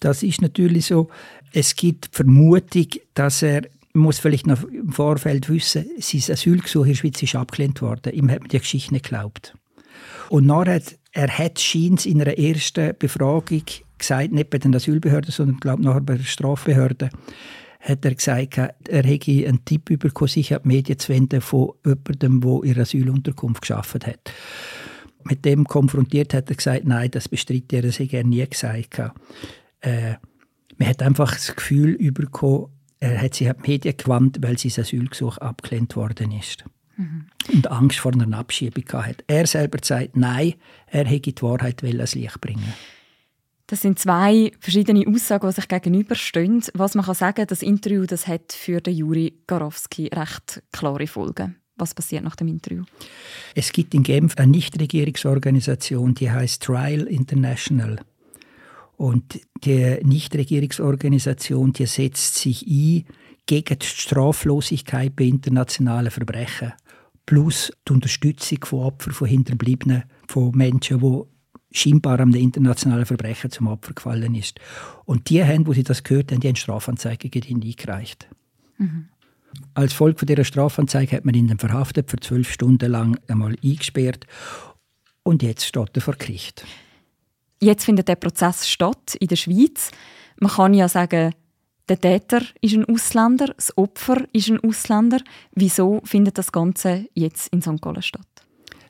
Das 0.00 0.24
ist 0.24 0.42
natürlich 0.42 0.86
so. 0.86 1.08
Es 1.58 1.74
gibt 1.74 2.10
Vermutung, 2.12 2.88
dass 3.14 3.40
er 3.40 3.62
muss 3.94 4.18
vielleicht 4.18 4.46
noch 4.46 4.62
im 4.64 4.92
Vorfeld 4.92 5.48
wissen, 5.48 5.86
sein 5.98 6.34
Asylgesuch 6.34 6.82
in 6.82 6.88
der 6.88 6.96
Schweiz 6.96 7.22
ist 7.22 7.34
abgelehnt 7.34 7.80
worden. 7.80 8.12
Ihm 8.12 8.30
hat 8.30 8.40
man 8.40 8.50
die 8.50 8.58
Geschichte 8.58 8.92
nicht 8.92 9.06
geglaubt. 9.06 9.56
Und 10.28 10.44
nachher 10.44 10.82
er 11.12 11.28
hat 11.28 11.58
scheint 11.58 12.04
in 12.04 12.20
einer 12.20 12.36
ersten 12.36 12.92
Befragung 12.98 13.62
gesagt, 13.96 14.32
nicht 14.32 14.50
bei 14.50 14.58
den 14.58 14.76
Asylbehörden, 14.76 15.30
sondern 15.30 15.58
glaube 15.58 15.82
nachher 15.82 16.02
bei 16.02 16.18
der 16.18 16.24
Strafbehörde, 16.24 17.08
hat 17.80 18.04
er 18.04 18.14
gesagt, 18.14 18.58
er 18.58 19.02
hätte 19.04 19.30
einen 19.30 19.64
Tipp 19.64 19.98
bekommen, 19.98 20.28
sich 20.28 20.52
an 20.52 20.60
die 20.62 20.68
Medien 20.68 20.98
zu 20.98 21.10
wenden 21.10 21.40
von 21.40 21.72
jemandem, 21.86 22.42
der 22.42 22.64
in 22.64 22.80
Asylunterkunft 22.80 23.62
geschafft 23.62 24.06
hat. 24.06 24.30
Mit 25.24 25.46
dem 25.46 25.64
konfrontiert 25.64 26.34
hat 26.34 26.50
er 26.50 26.56
gesagt, 26.56 26.84
nein, 26.84 27.10
das 27.12 27.30
bestreitet 27.30 27.72
er, 27.72 27.80
das 27.80 27.98
hätte 27.98 28.18
er 28.18 28.24
nie 28.24 28.46
gesagt. 28.46 29.00
Äh, 29.80 30.16
man 30.78 30.88
hat 30.88 31.02
einfach 31.02 31.32
das 31.32 31.54
Gefühl 31.54 31.96
bekommen, 32.12 32.68
er 32.98 33.20
hat 33.20 33.34
sich 33.34 33.48
an 33.48 33.56
die 33.64 33.70
Medien 33.70 33.96
gewandt, 33.96 34.38
weil 34.40 34.58
sein 34.58 34.72
Asylgesuch 34.82 35.38
abgelehnt 35.38 35.96
worden 35.96 36.32
ist. 36.32 36.64
Mhm. 36.96 37.26
Und 37.52 37.70
Angst 37.70 37.98
vor 37.98 38.12
einer 38.12 38.36
Abschiebung 38.38 38.84
hatte. 38.92 39.22
Er 39.26 39.46
selber 39.46 39.78
sagt, 39.82 40.16
nein, 40.16 40.54
er 40.86 41.04
hätte 41.04 41.32
die 41.32 41.42
Wahrheit 41.42 41.84
ans 41.84 42.14
Licht 42.14 42.40
bringen 42.40 42.72
das 43.66 43.82
sind 43.82 43.98
zwei 43.98 44.52
verschiedene 44.60 45.04
Aussagen, 45.06 45.48
die 45.48 45.54
sich 45.54 45.68
gegenüberstehen. 45.68 46.62
Was 46.74 46.94
man 46.94 47.04
kann 47.04 47.14
sagen, 47.14 47.46
das 47.46 47.62
Interview 47.62 48.06
das 48.06 48.26
hat 48.26 48.52
für 48.52 48.80
den 48.80 48.94
Juri 48.94 49.34
Garowski 49.46 50.08
recht 50.14 50.62
klare 50.72 51.06
Folgen. 51.06 51.56
Was 51.76 51.94
passiert 51.94 52.24
nach 52.24 52.36
dem 52.36 52.48
Interview? 52.48 52.84
Es 53.54 53.72
gibt 53.72 53.92
in 53.94 54.02
Genf 54.02 54.36
eine 54.36 54.52
Nichtregierungsorganisation, 54.52 56.14
die 56.14 56.30
heißt 56.30 56.62
Trial 56.62 57.02
International. 57.02 58.00
Und 58.96 59.40
die 59.62 59.98
Nichtregierungsorganisation, 60.02 61.72
die 61.72 61.86
setzt 61.86 62.36
sich 62.36 62.66
ein 62.66 63.04
gegen 63.44 63.78
die 63.78 63.86
Straflosigkeit 63.86 65.14
bei 65.14 65.24
internationalen 65.24 66.10
Verbrechen 66.10 66.72
plus 67.26 67.72
die 67.86 67.92
Unterstützung 67.92 68.64
von 68.64 68.80
Opfern 68.84 69.12
von 69.12 69.28
Hinterbliebenen, 69.28 70.04
von 70.28 70.52
Menschen, 70.52 71.00
die 71.00 71.22
scheinbar 71.72 72.20
einem 72.20 72.34
internationalen 72.34 73.04
Verbrechen 73.04 73.50
zum 73.50 73.66
Opfer 73.66 73.92
gefallen 73.92 74.34
ist. 74.34 74.58
Und 75.04 75.28
die 75.28 75.44
haben, 75.44 75.66
wo 75.66 75.72
sie 75.72 75.82
das 75.82 76.04
gehört 76.04 76.32
haben, 76.32 76.40
die 76.40 76.48
eine 76.48 76.56
Strafanzeige 76.56 77.28
gegen 77.28 77.60
ihn 77.60 77.62
eingereicht. 77.62 78.28
Mhm. 78.78 79.08
Als 79.74 79.92
Folge 79.92 80.18
von 80.18 80.26
dieser 80.26 80.44
Strafanzeige 80.44 81.16
hat 81.16 81.24
man 81.24 81.34
ihn 81.34 81.48
dann 81.48 81.58
verhaftet, 81.58 82.10
für 82.10 82.18
zwölf 82.18 82.50
Stunden 82.50 82.90
lang 82.90 83.18
einmal 83.26 83.56
eingesperrt 83.62 84.26
und 85.22 85.42
jetzt 85.42 85.64
steht 85.64 85.90
er 85.94 86.02
vor 86.02 86.14
Gericht. 86.14 86.64
Jetzt 87.60 87.84
findet 87.84 88.08
der 88.08 88.16
Prozess 88.16 88.68
statt 88.68 89.16
in 89.18 89.28
der 89.28 89.36
Schweiz. 89.36 89.90
Man 90.38 90.50
kann 90.50 90.74
ja 90.74 90.88
sagen, 90.88 91.32
der 91.88 92.00
Täter 92.00 92.42
ist 92.60 92.74
ein 92.74 92.84
Ausländer, 92.84 93.52
das 93.54 93.76
Opfer 93.78 94.24
ist 94.32 94.48
ein 94.50 94.60
Ausländer. 94.60 95.20
Wieso 95.52 96.00
findet 96.04 96.36
das 96.36 96.50
Ganze 96.52 97.06
jetzt 97.14 97.48
in 97.48 97.62
St. 97.62 97.80
Gallen 97.80 98.02
statt? 98.02 98.26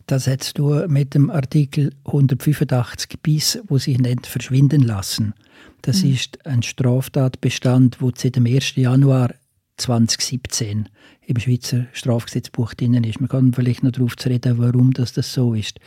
Das 0.07 0.27
hättest 0.27 0.59
du 0.59 0.87
mit 0.89 1.15
dem 1.15 1.31
Artikel 1.31 1.93
185 2.05 3.21
bis, 3.23 3.59
wo 3.67 3.77
sich 3.77 3.99
nennt 3.99 4.27
verschwinden 4.27 4.83
lassen. 4.83 5.35
Das 5.83 6.03
mhm. 6.03 6.13
ist 6.13 6.47
ein 6.47 6.63
Straftatbestand, 6.63 8.01
wo 8.01 8.13
seit 8.15 8.37
dem 8.37 8.47
1. 8.47 8.77
Januar 8.77 9.35
2017 9.79 10.89
im 11.27 11.39
Schweizer 11.39 11.87
Strafgesetzbuch 11.93 12.75
drin 12.75 13.03
ist. 13.05 13.21
Man 13.21 13.29
kann 13.29 13.53
vielleicht 13.53 13.83
noch 13.83 13.91
darauf 13.91 14.15
reden, 14.25 14.59
warum 14.59 14.93
das, 14.93 15.13
das 15.13 15.33
so 15.33 15.55
ist. 15.55 15.81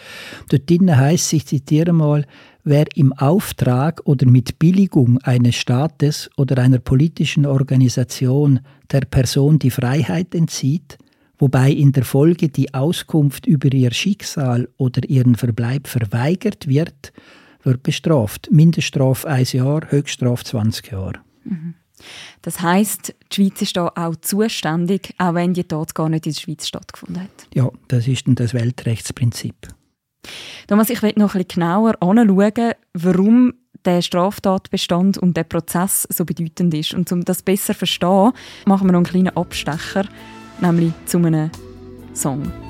Dort 0.50 0.70
drin 0.70 0.96
heißt, 0.96 1.34
ich 1.34 1.46
zitiere 1.46 1.94
mal, 1.94 2.26
wer 2.70 2.86
im 2.96 3.14
Auftrag 3.14 4.02
oder 4.06 4.28
mit 4.28 4.60
Billigung 4.60 5.18
eines 5.24 5.56
Staates 5.56 6.30
oder 6.38 6.60
einer 6.60 6.78
politischen 6.78 7.48
Organisation 7.48 8.60
der 8.92 9.02
Person 9.02 9.58
die 9.58 9.72
Freiheit 9.72 10.36
entzieht, 10.36 11.00
wobei 11.40 11.72
in 11.72 11.92
der 11.94 12.04
Folge 12.06 12.50
die 12.50 12.74
Auskunft 12.74 13.48
über 13.48 13.74
ihr 13.74 13.92
Schicksal 13.92 14.70
oder 14.78 15.08
ihren 15.10 15.36
Verbleib 15.36 15.88
verweigert 15.88 16.68
wird, 16.68 17.12
wird 17.64 17.82
bestraft. 17.82 18.50
Mindeststraf 18.52 19.26
ein 19.26 19.46
Jahr, 19.52 19.90
Höchststraf 19.90 20.44
20 20.44 20.92
Jahre. 20.92 21.20
Mhm. 21.44 21.74
Das 22.44 22.62
heißt, 22.62 23.16
die 23.32 23.36
Schweiz 23.36 23.62
ist 23.64 23.78
da 23.78 23.92
auch 23.96 24.16
zuständig, 24.22 25.14
auch 25.18 25.34
wenn 25.34 25.54
die 25.54 25.64
Tat 25.64 25.96
gar 25.96 26.08
nicht 26.08 26.28
in 26.28 26.34
der 26.34 26.40
Schweiz 26.40 26.68
stattgefunden 26.68 27.24
hat. 27.24 27.48
Ja, 27.54 27.70
das 27.88 28.08
ist 28.08 28.28
dann 28.28 28.36
das 28.36 28.54
Weltrechtsprinzip. 28.54 29.56
Thomas, 30.68 30.90
ich 30.90 31.02
will 31.02 31.14
noch 31.16 31.36
ein 31.36 31.44
bisschen 31.44 31.62
genauer 31.62 31.96
anschauen, 32.02 32.74
warum 32.94 33.54
der 33.86 34.02
Straftatbestand 34.02 35.18
und 35.18 35.38
der 35.38 35.46
Prozess 35.46 36.08
so 36.10 36.26
bedeutend 36.26 36.74
ist. 36.74 36.94
Und 36.94 37.12
um 37.12 37.24
das 37.24 37.42
besser 37.42 37.74
zu 37.74 37.80
verstehen, 37.80 38.32
machen 38.66 38.88
wir 38.88 38.92
noch 38.92 39.00
einen 39.00 39.06
kleinen 39.06 39.38
Abstecher, 39.38 40.06
nämlich 40.62 40.94
zu 41.06 41.18
einem 41.18 41.50
Song. 42.14 42.69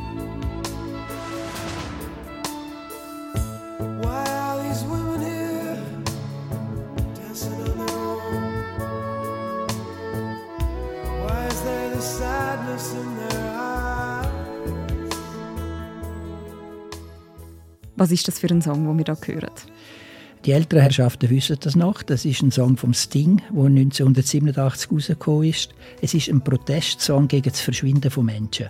Was 17.99 18.11
ist 18.11 18.29
das 18.29 18.39
für 18.39 18.47
ein 18.47 18.61
Song, 18.61 18.85
den 18.85 18.97
wir 18.97 19.13
hier 19.25 19.35
hören? 19.35 19.51
Die 20.45 20.53
älteren 20.53 20.83
Herrschaften 20.83 21.29
wissen 21.29 21.57
das 21.59 21.75
noch. 21.75 22.01
Das 22.01 22.23
ist 22.23 22.41
ein 22.41 22.49
Song 22.49 22.77
vom 22.77 22.93
Sting, 22.93 23.41
der 23.51 23.65
1987 23.65 24.89
rausgekommen 24.89 25.49
ist. 25.49 25.71
Es 26.01 26.13
ist 26.13 26.29
ein 26.29 26.41
Protestsong 26.41 27.27
gegen 27.27 27.49
das 27.49 27.59
Verschwinden 27.59 28.09
von 28.09 28.25
Menschen. 28.25 28.67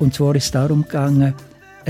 Und 0.00 0.14
zwar 0.14 0.34
ist 0.34 0.46
es 0.46 0.50
darum 0.50 0.82
gegangen, 0.82 1.32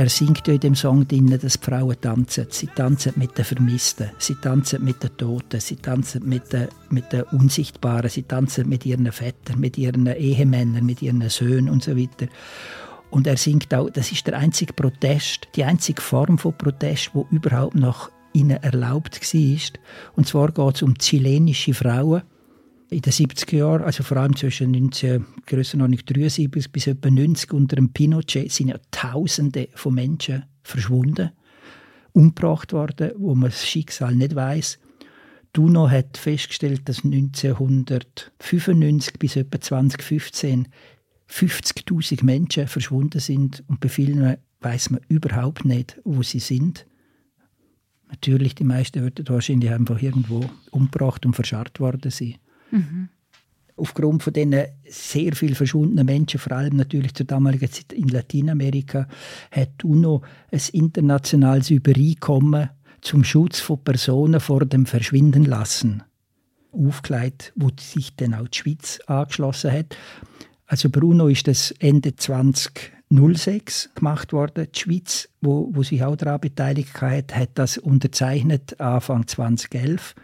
er 0.00 0.08
singt 0.08 0.48
ja 0.48 0.54
in 0.54 0.60
dem 0.60 0.74
Song 0.74 1.06
drin, 1.06 1.38
dass 1.38 1.60
die 1.60 1.64
Frauen 1.64 2.00
tanzen. 2.00 2.46
Sie 2.48 2.68
tanzen 2.68 3.12
mit 3.16 3.36
den 3.36 3.44
Vermissten, 3.44 4.08
sie 4.18 4.34
tanzen 4.34 4.82
mit 4.82 5.02
den 5.02 5.14
Toten, 5.14 5.60
sie 5.60 5.76
tanzen 5.76 6.26
mit 6.26 6.54
den, 6.54 6.68
mit 6.88 7.12
den 7.12 7.24
Unsichtbaren, 7.24 8.08
sie 8.08 8.22
tanzen 8.22 8.66
mit 8.66 8.86
ihren 8.86 9.12
Vätern, 9.12 9.60
mit 9.60 9.76
ihren 9.76 10.06
Ehemännern, 10.06 10.86
mit 10.86 11.02
ihren 11.02 11.28
Söhnen 11.28 11.68
und 11.68 11.84
so 11.84 11.98
weiter. 11.98 12.28
Und 13.10 13.26
er 13.26 13.36
singt 13.36 13.74
auch, 13.74 13.90
das 13.90 14.10
ist 14.10 14.26
der 14.26 14.38
einzige 14.38 14.72
Protest, 14.72 15.48
die 15.54 15.64
einzige 15.64 16.00
Form 16.00 16.38
von 16.38 16.56
Protest, 16.56 17.10
wo 17.12 17.26
überhaupt 17.30 17.74
noch 17.74 18.10
ihnen 18.32 18.62
erlaubt 18.62 19.20
war. 19.20 19.80
Und 20.16 20.26
zwar 20.26 20.50
geht 20.50 20.76
es 20.76 20.82
um 20.82 20.94
chilenische 20.94 21.74
Frauen, 21.74 22.22
in 22.90 23.00
den 23.02 23.12
70er 23.12 23.56
Jahren, 23.56 23.84
also 23.84 24.02
vor 24.02 24.16
allem 24.16 24.34
zwischen 24.36 24.72
19, 24.72 25.24
73 25.46 26.50
bis 26.50 26.88
etwa 26.88 27.08
90 27.08 27.52
unter 27.52 27.76
dem 27.76 27.92
Pinochet, 27.92 28.50
sind 28.50 28.66
ja 28.68 28.80
Tausende 28.90 29.68
von 29.74 29.94
Menschen 29.94 30.42
verschwunden, 30.62 31.30
umgebracht 32.12 32.72
worden, 32.72 33.12
wo 33.16 33.36
man 33.36 33.50
das 33.50 33.64
Schicksal 33.66 34.16
nicht 34.16 34.34
weiß. 34.34 34.80
Duno 35.52 35.88
hat 35.88 36.16
festgestellt, 36.16 36.88
dass 36.88 37.04
1995 37.04 39.18
bis 39.18 39.36
etwa 39.36 39.60
2015 39.60 40.68
50.000 41.28 42.24
Menschen 42.24 42.66
verschwunden 42.66 43.20
sind 43.20 43.62
und 43.68 43.78
bei 43.78 43.88
vielen 43.88 44.36
weiß 44.60 44.90
man 44.90 45.00
überhaupt 45.06 45.64
nicht, 45.64 46.00
wo 46.04 46.24
sie 46.24 46.40
sind. 46.40 46.86
Natürlich, 48.08 48.56
die 48.56 48.64
meisten 48.64 49.02
würden 49.02 49.28
wahrscheinlich 49.28 49.70
einfach 49.70 50.02
irgendwo 50.02 50.50
umgebracht 50.72 51.24
und 51.24 51.34
verscharrt 51.34 51.78
worden 51.78 52.10
sein. 52.10 52.34
Mhm. 52.70 53.08
Aufgrund 53.76 54.22
von 54.22 54.32
diesen 54.32 54.54
sehr 54.86 55.34
viel 55.34 55.54
verschwundenen 55.54 56.04
Menschen, 56.04 56.38
vor 56.38 56.52
allem 56.52 56.76
natürlich 56.76 57.14
zur 57.14 57.26
damaligen 57.26 57.70
Zeit 57.70 57.92
in 57.94 58.08
Lateinamerika, 58.08 59.08
hat 59.50 59.82
UNO 59.82 60.22
ein 60.52 60.60
internationales 60.72 61.70
Übereinkommen 61.70 62.70
zum 63.00 63.24
Schutz 63.24 63.60
von 63.60 63.82
Personen 63.82 64.40
vor 64.40 64.66
dem 64.66 64.84
Verschwindenlassen 64.84 66.02
aufgelegt, 66.72 67.52
wo 67.56 67.70
sich 67.78 68.14
dann 68.16 68.34
auch 68.34 68.48
die 68.48 68.58
Schweiz 68.58 69.00
angeschlossen 69.06 69.72
hat. 69.72 69.96
Also 70.66 70.90
Bruno 70.90 71.28
ist 71.28 71.48
das 71.48 71.72
Ende 71.78 72.14
2006 72.14 73.90
gemacht 73.94 74.32
worden. 74.32 74.68
Die 74.72 74.78
Schweiz, 74.78 75.28
wo, 75.40 75.70
wo 75.72 75.82
sich 75.82 76.04
auch 76.04 76.16
daran 76.16 76.40
beteiligt 76.40 77.00
hat, 77.00 77.34
hat 77.34 77.50
das 77.54 77.78
unterzeichnet 77.78 78.78
Anfang 78.78 79.26
2011 79.26 80.14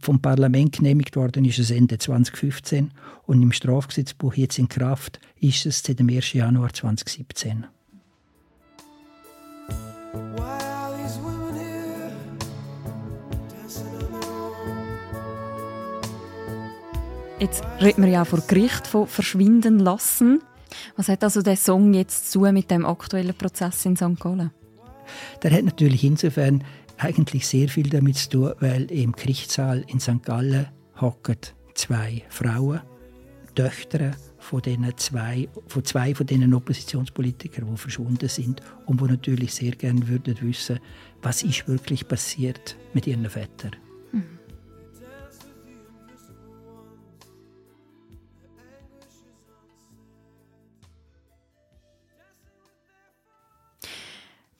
vom 0.00 0.20
Parlament 0.20 0.76
genehmigt 0.76 1.16
worden 1.16 1.44
ist 1.44 1.58
es 1.58 1.70
Ende 1.70 1.98
2015 1.98 2.92
und 3.26 3.42
im 3.42 3.52
Strafgesetzbuch 3.52 4.34
jetzt 4.34 4.58
in 4.58 4.68
Kraft 4.68 5.20
ist 5.40 5.66
es 5.66 5.82
seit 5.82 5.98
dem 5.98 6.08
1. 6.08 6.32
Januar 6.32 6.72
2017. 6.72 7.66
Jetzt 17.40 17.64
reden 17.80 18.04
wir 18.04 18.10
ja 18.10 18.24
vor 18.24 18.40
Gericht 18.46 18.86
von 18.86 19.06
verschwinden 19.06 19.78
lassen. 19.78 20.40
Was 20.96 21.08
hat 21.08 21.22
also 21.24 21.42
der 21.42 21.56
Song 21.56 21.92
jetzt 21.92 22.30
zu 22.30 22.40
mit 22.40 22.70
dem 22.70 22.86
aktuellen 22.86 23.34
Prozess 23.34 23.84
in 23.84 23.96
St. 23.96 24.18
Gallen? 24.18 24.50
Der 25.42 25.50
hat 25.50 25.64
natürlich 25.64 26.04
insofern 26.04 26.64
eigentlich 26.98 27.46
sehr 27.46 27.68
viel 27.68 27.88
damit 27.88 28.16
zu 28.16 28.30
tun, 28.30 28.52
weil 28.60 28.90
im 28.90 29.12
Gerichtssaal 29.12 29.84
in 29.88 30.00
St. 30.00 30.22
Gallen 30.22 30.68
hocken 31.00 31.38
zwei 31.74 32.22
Frauen, 32.28 32.80
Töchter 33.54 34.12
von, 34.38 34.60
denen 34.62 34.96
zwei, 34.96 35.48
von 35.68 35.84
zwei 35.84 36.14
von 36.14 36.26
diesen 36.26 36.54
Oppositionspolitikern, 36.54 37.68
die 37.70 37.76
verschwunden 37.76 38.28
sind 38.28 38.60
und 38.86 39.00
die 39.00 39.04
natürlich 39.04 39.54
sehr 39.54 39.72
gerne 39.72 40.06
würden 40.08 40.36
wissen, 40.40 40.80
was 41.22 41.42
ist 41.42 41.66
wirklich 41.68 42.06
passiert 42.06 42.76
mit 42.92 43.06
ihren 43.06 43.28
Vätern. 43.28 43.76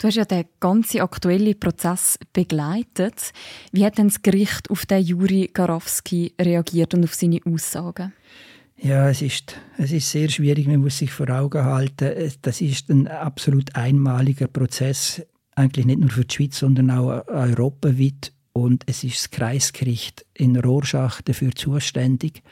Du 0.05 0.09
hast 0.09 0.17
ja 0.17 0.27
den 0.27 0.45
ganzen 0.61 1.01
aktuellen 1.01 1.59
Prozess 1.59 2.19
begleitet. 2.35 3.33
Wie 3.73 3.87
hat 3.87 3.97
denn 3.97 4.09
das 4.09 4.21
Gericht 4.21 4.69
auf 4.69 4.85
den 4.85 5.03
Juri 5.03 5.49
Garowski 5.51 6.35
reagiert 6.39 6.93
und 6.93 7.05
auf 7.05 7.15
seine 7.15 7.41
Aussagen? 7.47 8.13
Ja, 8.77 9.09
es 9.09 9.23
ist, 9.23 9.57
es 9.79 9.93
ist 9.93 10.11
sehr 10.11 10.29
schwierig. 10.29 10.67
Man 10.67 10.81
muss 10.81 10.99
sich 10.99 11.11
vor 11.11 11.31
Augen 11.31 11.65
halten, 11.65 12.31
das 12.43 12.61
ist 12.61 12.91
ein 12.91 13.09
absolut 13.09 13.75
einmaliger 13.77 14.47
Prozess, 14.47 15.23
eigentlich 15.55 15.87
nicht 15.87 16.01
nur 16.01 16.11
für 16.11 16.27
die 16.27 16.35
Schweiz, 16.35 16.59
sondern 16.59 16.91
auch 16.91 17.27
europaweit. 17.27 18.35
Und 18.53 18.85
es 18.85 19.05
ist 19.05 19.17
das 19.17 19.31
Kreisgericht 19.31 20.27
in 20.35 20.55
Rorschach 20.57 21.23
dafür 21.23 21.53
zuständig, 21.55 22.43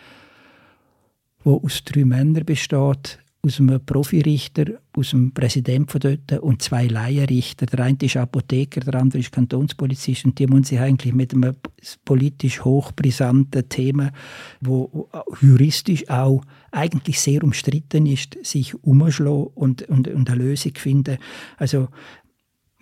wo 1.44 1.60
aus 1.62 1.84
drei 1.84 2.06
Männern 2.06 2.46
besteht 2.46 3.18
aus 3.44 3.58
einem 3.58 3.84
Profirichter, 3.84 4.66
aus 4.96 5.10
dem 5.10 5.32
Präsidenten 5.34 5.88
von 5.88 6.00
dort 6.00 6.40
und 6.42 6.62
zwei 6.62 6.86
Laienrichter. 6.86 7.66
Der 7.66 7.80
eine 7.80 7.98
ist 8.00 8.16
Apotheker, 8.16 8.80
der 8.80 8.94
andere 8.94 9.18
ist 9.18 9.32
Kantonspolizist 9.32 10.24
und 10.24 10.38
die 10.38 10.46
müssen 10.46 10.62
sich 10.62 10.78
eigentlich 10.78 11.12
mit 11.12 11.34
einem 11.34 11.56
politisch 12.04 12.64
hochbrisanten 12.64 13.68
Thema, 13.68 14.12
wo 14.60 15.08
juristisch 15.40 16.08
auch 16.08 16.44
eigentlich 16.70 17.20
sehr 17.20 17.42
umstritten 17.42 18.06
ist, 18.06 18.38
sich 18.46 18.74
umschlagen 18.84 19.48
und, 19.54 19.82
und, 19.88 20.06
und 20.06 20.30
eine 20.30 20.42
Lösung 20.42 20.74
finden. 20.76 21.18
Also 21.56 21.88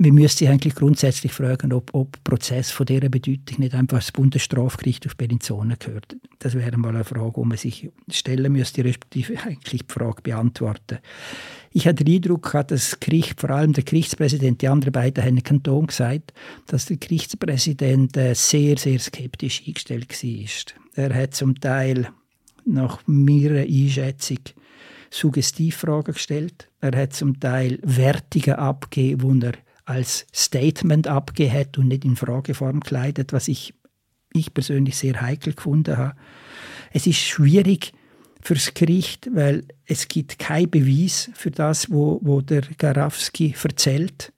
man 0.00 0.14
müsste 0.14 0.38
sich 0.38 0.48
eigentlich 0.48 0.74
grundsätzlich 0.74 1.30
fragen, 1.30 1.74
ob, 1.74 1.90
ob 1.92 2.24
Prozess 2.24 2.70
von 2.70 2.86
dieser 2.86 3.10
Bedeutung 3.10 3.58
nicht 3.58 3.74
einfach 3.74 3.98
das 3.98 4.12
Bundesstrafgericht 4.12 5.06
auf 5.06 5.14
Bellinzona 5.14 5.74
gehört. 5.78 6.16
Das 6.38 6.54
wäre 6.54 6.78
mal 6.78 6.94
eine 6.94 7.04
Frage, 7.04 7.34
die 7.36 7.46
man 7.46 7.58
sich 7.58 7.90
stellen 8.10 8.50
müsste, 8.50 8.82
respektive 8.82 9.38
eigentlich 9.44 9.82
die 9.86 9.92
Frage 9.92 10.22
beantworten. 10.22 11.00
Ich 11.72 11.86
hatte 11.86 12.02
den 12.04 12.14
Eindruck, 12.14 12.50
dass 12.50 12.66
das 12.68 13.00
Gericht, 13.00 13.38
vor 13.42 13.50
allem 13.50 13.74
der 13.74 13.84
Gerichtspräsident, 13.84 14.62
die 14.62 14.68
anderen 14.68 14.92
beiden 14.92 15.22
haben 15.22 15.42
Kanton 15.42 15.88
gesagt, 15.88 16.32
dass 16.66 16.86
der 16.86 16.96
Gerichtspräsident 16.96 18.16
äh, 18.16 18.34
sehr, 18.34 18.78
sehr 18.78 18.98
skeptisch 18.98 19.62
eingestellt 19.66 20.10
war. 20.10 21.04
Er 21.04 21.14
hat 21.14 21.34
zum 21.34 21.60
Teil 21.60 22.08
nach 22.64 23.02
meiner 23.04 23.60
Einschätzung 23.60 24.38
Suggestivfragen 25.10 26.14
gestellt. 26.14 26.68
Er 26.80 26.96
hat 26.96 27.12
zum 27.12 27.38
Teil 27.38 27.78
Wertungen 27.82 28.58
abgegeben, 28.58 29.40
die 29.40 29.46
er 29.46 29.52
als 29.90 30.26
Statement 30.32 31.08
abgegeben 31.08 31.52
hat 31.52 31.78
und 31.78 31.88
nicht 31.88 32.04
in 32.04 32.14
Frageform 32.14 32.80
gekleidet, 32.80 33.32
was 33.32 33.48
ich, 33.48 33.74
ich 34.32 34.54
persönlich 34.54 34.96
sehr 34.96 35.20
heikel 35.20 35.52
gefunden 35.52 35.96
habe. 35.96 36.16
Es 36.92 37.06
ist 37.08 37.18
schwierig 37.18 37.92
fürs 38.40 38.72
Gericht, 38.72 39.28
weil 39.34 39.64
es 39.86 40.06
gibt 40.06 40.38
keinen 40.38 40.70
Beweis 40.70 41.30
für 41.34 41.50
das, 41.50 41.90
wo, 41.90 42.20
wo 42.22 42.40
der 42.40 42.62
Garawski 42.78 43.54
erzählt. 43.62 44.32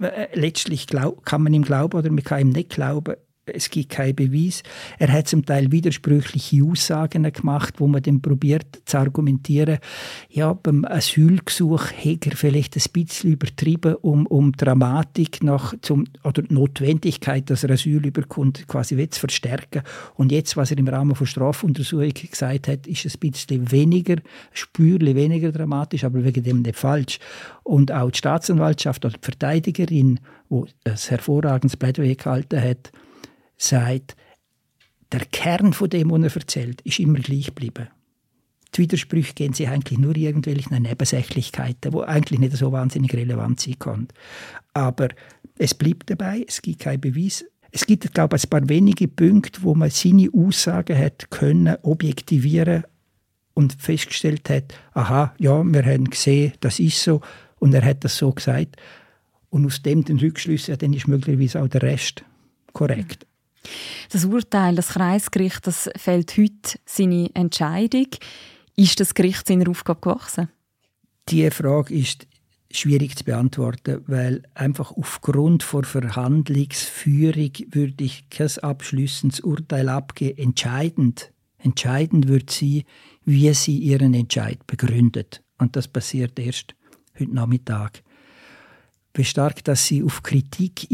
Äh, 0.00 0.28
letztlich 0.34 0.86
glaub, 0.86 1.24
kann 1.24 1.42
man 1.42 1.54
ihm 1.54 1.62
glauben 1.62 1.96
oder 1.96 2.10
man 2.10 2.24
kann 2.24 2.40
ihm 2.40 2.50
nicht 2.50 2.70
glauben 2.70 3.14
es 3.54 3.70
gibt 3.70 3.90
keinen 3.90 4.14
Beweis. 4.14 4.62
Er 4.98 5.12
hat 5.12 5.28
zum 5.28 5.44
Teil 5.44 5.70
widersprüchliche 5.72 6.64
Aussagen 6.64 7.30
gemacht, 7.32 7.74
wo 7.78 7.86
man 7.86 8.02
dann 8.02 8.20
probiert 8.20 8.80
zu 8.84 8.98
argumentieren, 8.98 9.78
ja, 10.28 10.52
beim 10.52 10.84
Asylgesuch 10.84 11.86
hätte 11.94 12.30
er 12.30 12.36
vielleicht 12.36 12.76
ein 12.76 12.82
bisschen 12.92 13.32
übertrieben, 13.32 13.94
um, 13.96 14.26
um 14.26 14.52
Dramatik 14.52 15.42
nach 15.42 15.74
zum, 15.82 16.04
oder 16.24 16.42
die 16.42 16.54
Notwendigkeit, 16.54 17.50
dass 17.50 17.64
er 17.64 17.70
Asyl 17.70 18.06
überkommt, 18.06 18.66
quasi 18.68 18.96
zu 19.10 19.20
verstärken. 19.20 19.82
Und 20.14 20.32
jetzt, 20.32 20.56
was 20.56 20.70
er 20.70 20.78
im 20.78 20.88
Rahmen 20.88 21.14
von 21.14 21.26
Strafuntersuchung 21.26 22.12
gesagt 22.12 22.68
hat, 22.68 22.86
ist 22.86 23.04
ein 23.06 23.30
bisschen 23.30 23.70
weniger, 23.70 24.16
spürlich 24.52 25.14
weniger 25.14 25.52
dramatisch, 25.52 26.04
aber 26.04 26.24
wegen 26.24 26.42
dem 26.42 26.62
nicht 26.62 26.76
falsch. 26.76 27.18
Und 27.62 27.92
auch 27.92 28.10
die 28.10 28.18
Staatsanwaltschaft 28.18 29.04
oder 29.04 29.14
die 29.14 29.24
Verteidigerin, 29.24 30.20
die 30.50 30.64
ein 30.84 30.96
hervorragendes 30.96 31.76
Plädoyer 31.76 32.14
gehalten 32.14 32.60
hat, 32.60 32.92
sagt, 33.60 34.16
der 35.12 35.20
Kern 35.26 35.72
von 35.72 35.90
dem, 35.90 36.10
was 36.10 36.34
er 36.34 36.40
erzählt, 36.40 36.80
ist 36.82 36.98
immer 36.98 37.18
gleich 37.18 37.46
geblieben. 37.46 37.88
Die 38.74 38.82
Widersprüche 38.82 39.34
gehen 39.34 39.52
sich 39.52 39.68
eigentlich 39.68 39.98
nur 39.98 40.16
irgendwelchen 40.16 40.80
Nebensächlichkeiten, 40.82 41.90
die 41.90 42.02
eigentlich 42.02 42.38
nicht 42.38 42.56
so 42.56 42.70
wahnsinnig 42.70 43.12
relevant 43.14 43.60
sein 43.60 43.78
können. 43.78 44.08
Aber 44.72 45.08
es 45.58 45.74
bleibt 45.74 46.08
dabei, 46.08 46.44
es 46.46 46.62
gibt 46.62 46.80
keinen 46.80 47.00
Beweis. 47.00 47.44
Es 47.72 47.86
gibt, 47.86 48.14
glaube 48.14 48.36
ich, 48.36 48.44
ein 48.44 48.50
paar 48.50 48.68
wenige 48.68 49.08
Punkte, 49.08 49.62
wo 49.62 49.74
man 49.74 49.90
seine 49.90 50.28
Aussagen 50.32 50.96
hat 50.96 51.30
können 51.30 51.76
objektivieren 51.82 52.84
und 53.54 53.74
festgestellt 53.74 54.48
hat, 54.48 54.74
aha, 54.92 55.34
ja, 55.38 55.62
wir 55.64 55.84
haben 55.84 56.08
gesehen, 56.08 56.52
das 56.60 56.78
ist 56.78 57.02
so 57.02 57.20
und 57.58 57.74
er 57.74 57.84
hat 57.84 58.04
das 58.04 58.16
so 58.16 58.32
gesagt. 58.32 58.76
Und 59.50 59.66
aus 59.66 59.82
dem 59.82 60.04
den 60.04 60.18
Rückschluss, 60.18 60.68
ja, 60.68 60.76
dann 60.76 60.92
ist 60.92 61.08
möglicherweise 61.08 61.60
auch 61.60 61.68
der 61.68 61.82
Rest 61.82 62.24
korrekt. 62.72 63.26
Das 64.10 64.24
Urteil 64.24 64.74
des 64.74 64.88
Kreisgerichts 64.88 65.60
das 65.62 65.90
fällt 65.96 66.36
heute 66.36 66.78
seine 66.84 67.30
Entscheidung. 67.34 68.08
Ist 68.76 69.00
das 69.00 69.14
Gericht 69.14 69.46
seiner 69.46 69.68
Aufgabe 69.68 70.00
gewachsen? 70.00 70.48
Die 71.28 71.48
Frage 71.50 71.94
ist 71.94 72.26
schwierig 72.72 73.16
zu 73.16 73.24
beantworten, 73.24 74.02
weil 74.06 74.42
einfach 74.54 74.92
aufgrund 74.92 75.66
der 75.72 75.84
Verhandlungsführung 75.84 77.52
würde 77.70 78.04
ich 78.04 78.28
kein 78.30 78.50
abschließendes 78.58 79.40
Urteil 79.40 79.88
abgeben. 79.88 80.38
Entscheidend, 80.38 81.32
entscheidend 81.58 82.28
wird 82.28 82.50
sie, 82.50 82.84
wie 83.24 83.52
sie 83.54 83.78
ihren 83.78 84.14
Entscheid 84.14 84.66
begründet. 84.66 85.42
Und 85.58 85.76
das 85.76 85.88
passiert 85.88 86.38
erst 86.38 86.74
heute 87.18 87.34
Nachmittag. 87.34 88.02
Wie 89.14 89.24
stark, 89.24 89.64
dass 89.64 89.86
sie 89.86 90.02
auf 90.02 90.22
Kritik 90.22 90.90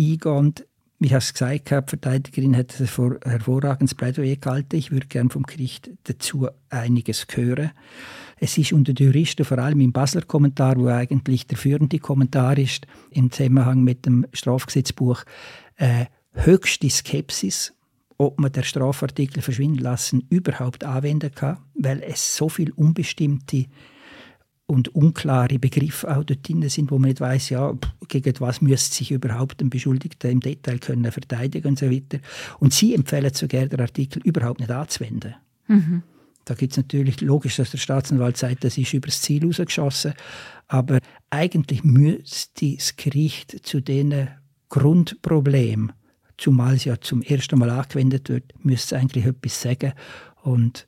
eingehen, 0.97 1.11
wie 1.11 1.15
hast 1.15 1.33
gesagt, 1.33 1.71
die 1.71 1.89
Verteidigerin 1.89 2.57
hat 2.57 2.75
ein 2.81 2.87
hervorragendes 3.25 3.95
Plädoyer 3.95 4.37
gehalten. 4.37 4.77
Ich 4.77 4.91
würde 4.91 5.07
gerne 5.07 5.31
vom 5.31 5.43
Gericht 5.43 5.91
dazu 6.05 6.49
einiges 6.71 7.27
hören. 7.33 7.71
Es 8.39 8.59
ist 8.59 8.73
unter 8.73 8.93
den 8.93 9.07
Juristen, 9.07 9.45
vor 9.45 9.59
allem 9.59 9.81
im 9.81 9.93
Basler 9.93 10.23
Kommentar, 10.23 10.77
wo 10.77 10.89
eigentlich 10.89 11.47
der 11.47 11.57
führende 11.57 11.99
Kommentar 11.99 12.59
ist, 12.59 12.87
im 13.11 13.31
Zusammenhang 13.31 13.83
mit 13.83 14.05
dem 14.05 14.27
Strafgesetzbuch, 14.33 15.25
äh, 15.77 16.07
höchste 16.33 16.91
Skepsis, 16.91 17.73
ob 18.19 18.39
man 18.39 18.53
der 18.53 18.63
Strafartikel 18.63 19.43
verschwinden 19.43 19.79
lassen 19.79 20.27
überhaupt 20.29 20.85
anwenden 20.85 21.35
kann, 21.35 21.59
weil 21.75 22.03
es 22.03 22.37
so 22.37 22.49
viel 22.49 22.73
unbestimmte 22.73 23.67
und 24.67 24.95
unklare 24.95 25.59
Begriffe 25.59 26.09
auch 26.15 26.25
dort 26.25 26.47
drin 26.47 26.69
sind, 26.69 26.91
wo 26.91 26.99
man 26.99 27.09
nicht 27.09 27.21
weiß, 27.21 27.51
ja, 27.51 27.73
gegen 28.09 28.35
was 28.41 28.61
müsste 28.61 28.97
sich 28.97 29.13
überhaupt 29.13 29.63
ein 29.63 29.71
Beschuldigter 29.71 30.29
im 30.29 30.41
Detail 30.41 30.79
können 30.79 31.11
verteidigen 31.11 31.69
und 31.69 31.79
so 31.79 31.91
weiter. 31.91 32.19
Und 32.59 32.75
sie 32.75 32.95
empfehlen 32.95 33.33
sogar, 33.33 33.67
den 33.67 33.81
Artikel 33.81 34.21
überhaupt 34.23 34.61
nicht 34.61 34.71
anzuwenden. 34.71 35.37
Mhm. 35.69 36.03
Da 36.45 36.55
gibt 36.55 36.73
es 36.73 36.77
natürlich 36.77 37.21
logisch, 37.21 37.57
dass 37.57 37.73
der 37.73 37.79
Staatsanwalt 37.79 38.37
sagt, 38.37 38.65
das 38.65 38.79
ist 38.79 38.93
übers 38.93 39.21
Ziel 39.21 39.45
rausgeschossen, 39.45 40.15
aber 40.69 40.99
eigentlich 41.31 41.83
müsste 41.85 42.75
das 42.75 42.97
Gericht 42.97 43.67
zu 43.67 43.81
diesen 43.81 44.29
Grundproblemen, 44.69 45.93
zumal 46.39 46.75
es 46.75 46.85
ja 46.85 47.01
zum 47.01 47.23
ersten 47.23 47.59
Mal 47.59 47.71
angewendet 47.71 48.29
wird, 48.29 48.53
müsste 48.65 48.97
eigentlich 48.97 49.27
etwas 49.27 49.61
sagen 49.61 49.93
und 50.43 50.87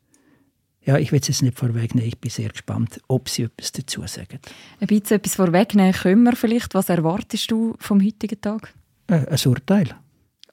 ja, 0.89 0.97
ich 0.97 1.13
will 1.13 1.21
es 1.21 1.29
jetzt 1.29 1.43
nicht 1.43 1.59
vorwegnehmen. 1.59 2.09
Ich 2.09 2.19
bin 2.19 2.31
sehr 2.31 2.49
gespannt, 2.49 2.99
ob 3.09 3.29
Sie 3.29 3.43
etwas 3.43 3.73
dazu 3.73 4.07
sagen. 4.07 4.39
Ein 4.81 4.87
bisschen 4.87 5.19
etwas 5.19 5.35
vorwegnehmen 5.35 5.93
können 5.93 6.23
wir 6.23 6.35
vielleicht. 6.35 6.75
Was 6.75 6.89
erwartest 6.89 7.51
du 7.51 7.75
vom 7.79 8.03
heutigen 8.03 8.41
Tag? 8.41 8.73
Äh, 9.07 9.27
ein 9.27 9.39
Urteil. 9.45 9.95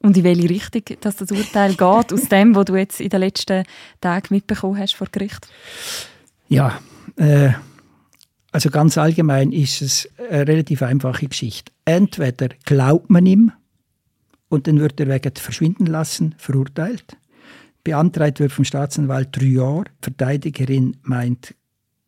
Und 0.02 0.14
in 0.14 0.24
welche 0.24 0.50
Richtung 0.50 0.82
dass 1.00 1.16
das 1.16 1.30
Urteil 1.30 1.70
geht, 1.70 1.80
aus 2.12 2.28
dem, 2.28 2.54
was 2.54 2.66
du 2.66 2.76
jetzt 2.76 3.00
in 3.00 3.08
den 3.08 3.20
letzten 3.20 3.64
Tagen 4.02 4.26
mitbekommen 4.28 4.78
hast 4.78 4.94
vor 4.94 5.06
Gericht? 5.10 5.48
Ja, 6.48 6.80
äh, 7.16 7.52
also 8.52 8.68
ganz 8.68 8.98
allgemein 8.98 9.52
ist 9.52 9.80
es 9.80 10.06
eine 10.30 10.46
relativ 10.46 10.82
einfache 10.82 11.28
Geschichte. 11.28 11.72
Entweder 11.86 12.50
glaubt 12.66 13.08
man 13.08 13.24
ihm 13.24 13.52
und 14.50 14.66
dann 14.66 14.80
wird 14.80 15.00
er 15.00 15.08
wegen 15.08 15.34
Verschwinden 15.34 15.86
lassen 15.86 16.34
verurteilt 16.36 17.16
Beantragt 17.86 18.40
wird 18.40 18.50
vom 18.50 18.64
Staatsanwalt 18.64 19.28
drei 19.30 19.44
Jahre. 19.44 19.84
Verteidigerin 20.02 20.96
meint, 21.02 21.54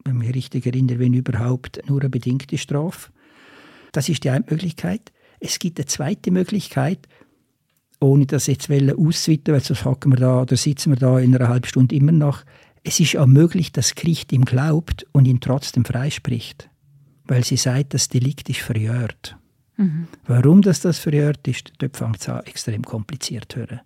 wenn 0.05 0.17
ich 0.17 0.27
mich 0.27 0.35
richtig 0.35 0.67
erinnere, 0.67 0.99
wenn 0.99 1.15
überhaupt, 1.15 1.81
nur 1.89 2.01
eine 2.01 2.11
bedingte 2.11 2.59
Strafe. 2.59 3.13
Das 3.93 4.09
ist 4.09 4.25
die 4.25 4.31
eine 4.31 4.45
Möglichkeit. 4.51 5.13
Es 5.39 5.61
gibt 5.61 5.79
eine 5.79 5.87
zweite 5.87 6.33
Möglichkeit, 6.33 7.07
ohne 8.01 8.27
das 8.27 8.49
jetzt 8.49 8.69
auszuweiten, 8.69 9.55
weil 9.55 9.63
sonst 9.63 9.85
hocken 9.85 10.11
wir 10.11 10.17
da 10.17 10.43
oder 10.43 10.57
sitzen 10.57 10.91
wir 10.91 10.97
da 10.97 11.21
in 11.21 11.37
einer 11.37 11.47
halben 11.47 11.67
Stunde 11.67 11.95
immer 11.95 12.11
noch. 12.11 12.43
Es 12.83 12.99
ist 12.99 13.17
auch 13.17 13.27
möglich, 13.29 13.71
dass 13.71 13.91
das 13.91 13.95
Gericht 13.95 14.33
ihm 14.33 14.47
glaubt 14.47 15.07
und 15.13 15.27
ihn 15.27 15.39
trotzdem 15.39 15.85
freispricht, 15.85 16.69
weil 17.25 17.45
sie 17.45 17.57
sagt, 17.57 17.95
das 17.95 18.09
Delikt 18.09 18.49
ist 18.49 18.63
verjährt. 18.63 19.37
Mhm. 19.77 20.09
Warum 20.27 20.61
das, 20.61 20.81
das 20.81 20.99
verjährt 20.99 21.47
ist, 21.47 21.73
dort 21.79 21.97
fängt 21.97 22.21
es 22.21 22.29
an, 22.29 22.45
extrem 22.47 22.83
kompliziert 22.83 23.53
zu 23.53 23.61
hören. 23.61 23.81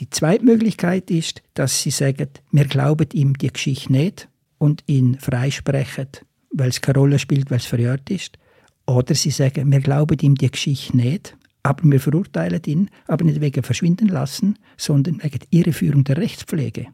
Die 0.00 0.08
zweite 0.08 0.46
Möglichkeit 0.46 1.10
ist, 1.10 1.42
dass 1.52 1.82
sie 1.82 1.90
sagen, 1.90 2.30
wir 2.50 2.64
glauben 2.64 3.06
ihm 3.12 3.34
die 3.36 3.52
Geschichte 3.52 3.92
nicht 3.92 4.28
und 4.56 4.82
ihn 4.86 5.18
freisprechen, 5.20 6.08
weil 6.50 6.70
es 6.70 6.80
keine 6.80 6.98
Rolle 6.98 7.18
spielt, 7.18 7.50
weil 7.50 7.58
es 7.58 7.66
verjährt 7.66 8.08
ist. 8.08 8.38
Oder 8.86 9.14
sie 9.14 9.30
sagen, 9.30 9.70
wir 9.70 9.80
glauben 9.80 10.18
ihm 10.20 10.36
die 10.36 10.50
Geschichte 10.50 10.96
nicht, 10.96 11.36
aber 11.62 11.82
wir 11.84 12.00
verurteilen 12.00 12.62
ihn, 12.64 12.90
aber 13.06 13.26
nicht 13.26 13.42
wegen 13.42 13.62
Verschwinden 13.62 14.08
lassen, 14.08 14.58
sondern 14.78 15.22
wegen 15.22 15.40
Irreführung 15.50 16.04
der 16.04 16.16
Rechtspflege. 16.16 16.86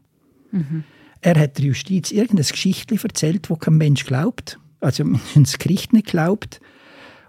Mhm. 0.51 0.83
Er 1.21 1.39
hat 1.39 1.57
der 1.57 1.65
Justiz 1.65 2.11
irgendeine 2.11 2.43
Geschichte 2.43 2.99
erzählt, 3.01 3.49
wo 3.49 3.55
kein 3.55 3.77
Mensch 3.77 4.05
glaubt, 4.05 4.59
also 4.81 5.05
das 5.35 5.57
Gericht 5.57 5.93
nicht 5.93 6.07
glaubt. 6.07 6.59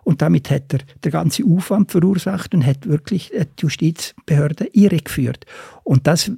Und 0.08 0.22
damit 0.22 0.48
hat 0.48 0.72
er 0.72 0.78
den 1.04 1.12
ganzen 1.12 1.54
Aufwand 1.54 1.90
verursacht 1.90 2.54
und 2.54 2.64
hat 2.64 2.86
wirklich 2.88 3.30
die 3.30 3.44
Justizbehörde 3.62 4.70
irregeführt. 4.72 5.44
Und 5.84 6.06
das 6.06 6.32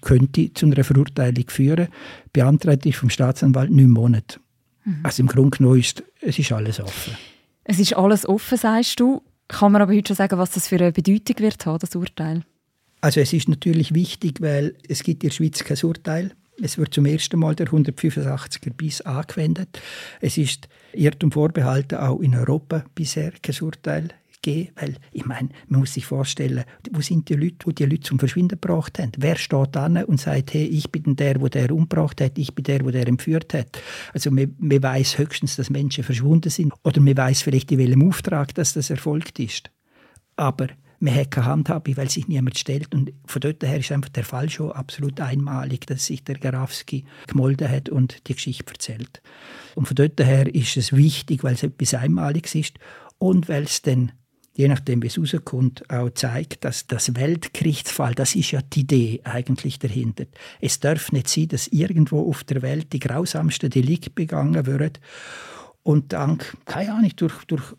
könnte 0.00 0.52
zu 0.52 0.66
einer 0.66 0.82
Verurteilung 0.82 1.44
führen. 1.46 1.86
Beantragt 2.32 2.84
ist 2.84 2.96
vom 2.96 3.10
Staatsanwalt 3.10 3.70
neun 3.70 3.92
Monate. 3.92 4.40
Mhm. 4.84 5.00
Also 5.04 5.22
im 5.22 5.28
Grunde 5.28 5.56
genommen 5.56 5.78
ist 5.78 6.02
es 6.20 6.36
ist 6.36 6.50
alles 6.50 6.80
offen. 6.80 7.16
Es 7.62 7.78
ist 7.78 7.94
alles 7.96 8.28
offen, 8.28 8.58
sagst 8.58 8.98
du. 8.98 9.22
Kann 9.46 9.70
man 9.70 9.82
aber 9.82 9.94
heute 9.94 10.08
schon 10.08 10.16
sagen, 10.16 10.36
was 10.36 10.50
das 10.50 10.66
für 10.66 10.80
eine 10.80 10.90
Bedeutung 10.90 11.38
wird 11.38 11.64
haben, 11.64 11.78
das 11.78 11.94
Urteil? 11.94 12.42
Also 13.02 13.20
es 13.20 13.32
ist 13.32 13.48
natürlich 13.48 13.94
wichtig, 13.94 14.40
weil 14.40 14.74
es 14.88 15.04
gibt 15.04 15.22
in 15.22 15.28
der 15.28 15.36
Schweiz 15.36 15.62
kein 15.62 15.78
Urteil. 15.80 16.32
Es 16.60 16.78
wird 16.78 16.92
zum 16.94 17.06
ersten 17.06 17.38
Mal 17.38 17.54
der 17.54 17.68
185er 17.68 18.72
bis 18.74 19.00
angewendet. 19.00 19.80
Es 20.20 20.36
ist 20.36 20.68
Irrtum 20.92 21.32
vorbehalten, 21.32 21.98
auch 21.98 22.20
in 22.20 22.34
Europa 22.34 22.84
bisher 22.94 23.32
kein 23.42 23.56
Urteil 23.62 24.08
gegeben, 24.42 24.72
weil 24.76 24.96
ich 25.12 25.24
meine, 25.24 25.48
man 25.68 25.80
muss 25.80 25.94
sich 25.94 26.04
vorstellen, 26.04 26.64
wo 26.90 27.00
sind 27.00 27.28
die 27.28 27.34
Leute, 27.34 27.56
die 27.66 27.74
die 27.74 27.84
Leute 27.84 28.00
zum 28.00 28.18
Verschwinden 28.18 28.60
gebracht 28.60 28.98
haben? 28.98 29.12
Wer 29.16 29.36
steht 29.36 29.68
da 29.72 29.86
und 29.86 30.20
sagt, 30.20 30.52
hey, 30.52 30.64
ich 30.64 30.90
bin 30.90 31.16
der, 31.16 31.40
wo 31.40 31.48
der 31.48 31.70
umgebracht 31.70 32.20
hat, 32.20 32.36
ich 32.38 32.54
bin 32.54 32.64
der, 32.64 32.84
wo 32.84 32.90
der 32.90 33.06
entführt 33.06 33.54
hat? 33.54 33.80
Also 34.12 34.30
man, 34.30 34.54
man 34.58 34.82
weiß 34.82 35.18
höchstens, 35.18 35.56
dass 35.56 35.70
Menschen 35.70 36.04
verschwunden 36.04 36.50
sind 36.50 36.72
oder 36.84 37.00
man 37.00 37.16
weiß 37.16 37.42
vielleicht 37.42 37.72
in 37.72 37.78
welchem 37.78 38.08
Auftrag, 38.08 38.54
dass 38.54 38.74
das 38.74 38.90
erfolgt 38.90 39.38
ist. 39.38 39.70
Aber 40.36 40.68
man 41.02 41.16
hat 41.16 41.32
keine 41.32 41.46
Handhabe, 41.46 41.96
weil 41.96 42.08
sich 42.08 42.28
niemand 42.28 42.56
stellt. 42.56 42.94
Und 42.94 43.12
von 43.26 43.40
dort 43.40 43.62
her 43.64 43.78
ist 43.78 43.90
einfach 43.90 44.10
der 44.10 44.24
Fall 44.24 44.48
schon 44.48 44.70
absolut 44.70 45.20
einmalig, 45.20 45.84
dass 45.86 46.06
sich 46.06 46.22
der 46.22 46.38
Garowski 46.38 47.04
gemolden 47.26 47.68
hat 47.68 47.88
und 47.88 48.28
die 48.28 48.34
Geschichte 48.34 48.72
erzählt. 48.72 49.20
Und 49.74 49.86
von 49.86 49.96
dort 49.96 50.20
her 50.20 50.54
ist 50.54 50.76
es 50.76 50.92
wichtig, 50.92 51.42
weil 51.42 51.54
es 51.54 51.64
etwas 51.64 51.94
Einmaliges 51.94 52.54
ist 52.54 52.78
und 53.18 53.48
weil 53.48 53.64
es 53.64 53.82
dann 53.82 54.12
je 54.54 54.68
nachdem, 54.68 55.02
wie 55.02 55.06
es 55.06 55.18
rauskommt, 55.18 55.90
auch 55.90 56.10
zeigt, 56.10 56.64
dass 56.64 56.86
das 56.86 57.14
Weltgerichtsfall, 57.14 58.14
das 58.14 58.34
ist 58.34 58.50
ja 58.50 58.60
die 58.60 58.80
Idee 58.80 59.20
eigentlich 59.24 59.78
dahinter. 59.78 60.26
Es 60.60 60.78
darf 60.78 61.10
nicht 61.10 61.28
sein, 61.28 61.48
dass 61.48 61.68
irgendwo 61.68 62.28
auf 62.28 62.44
der 62.44 62.60
Welt 62.60 62.92
die 62.92 62.98
grausamsten 62.98 63.70
Delikte 63.70 64.10
begangen 64.10 64.66
wird 64.66 65.00
und 65.82 66.12
dank, 66.12 66.54
keine 66.66 66.92
Ahnung, 66.92 67.12
durch, 67.16 67.44
durch 67.46 67.74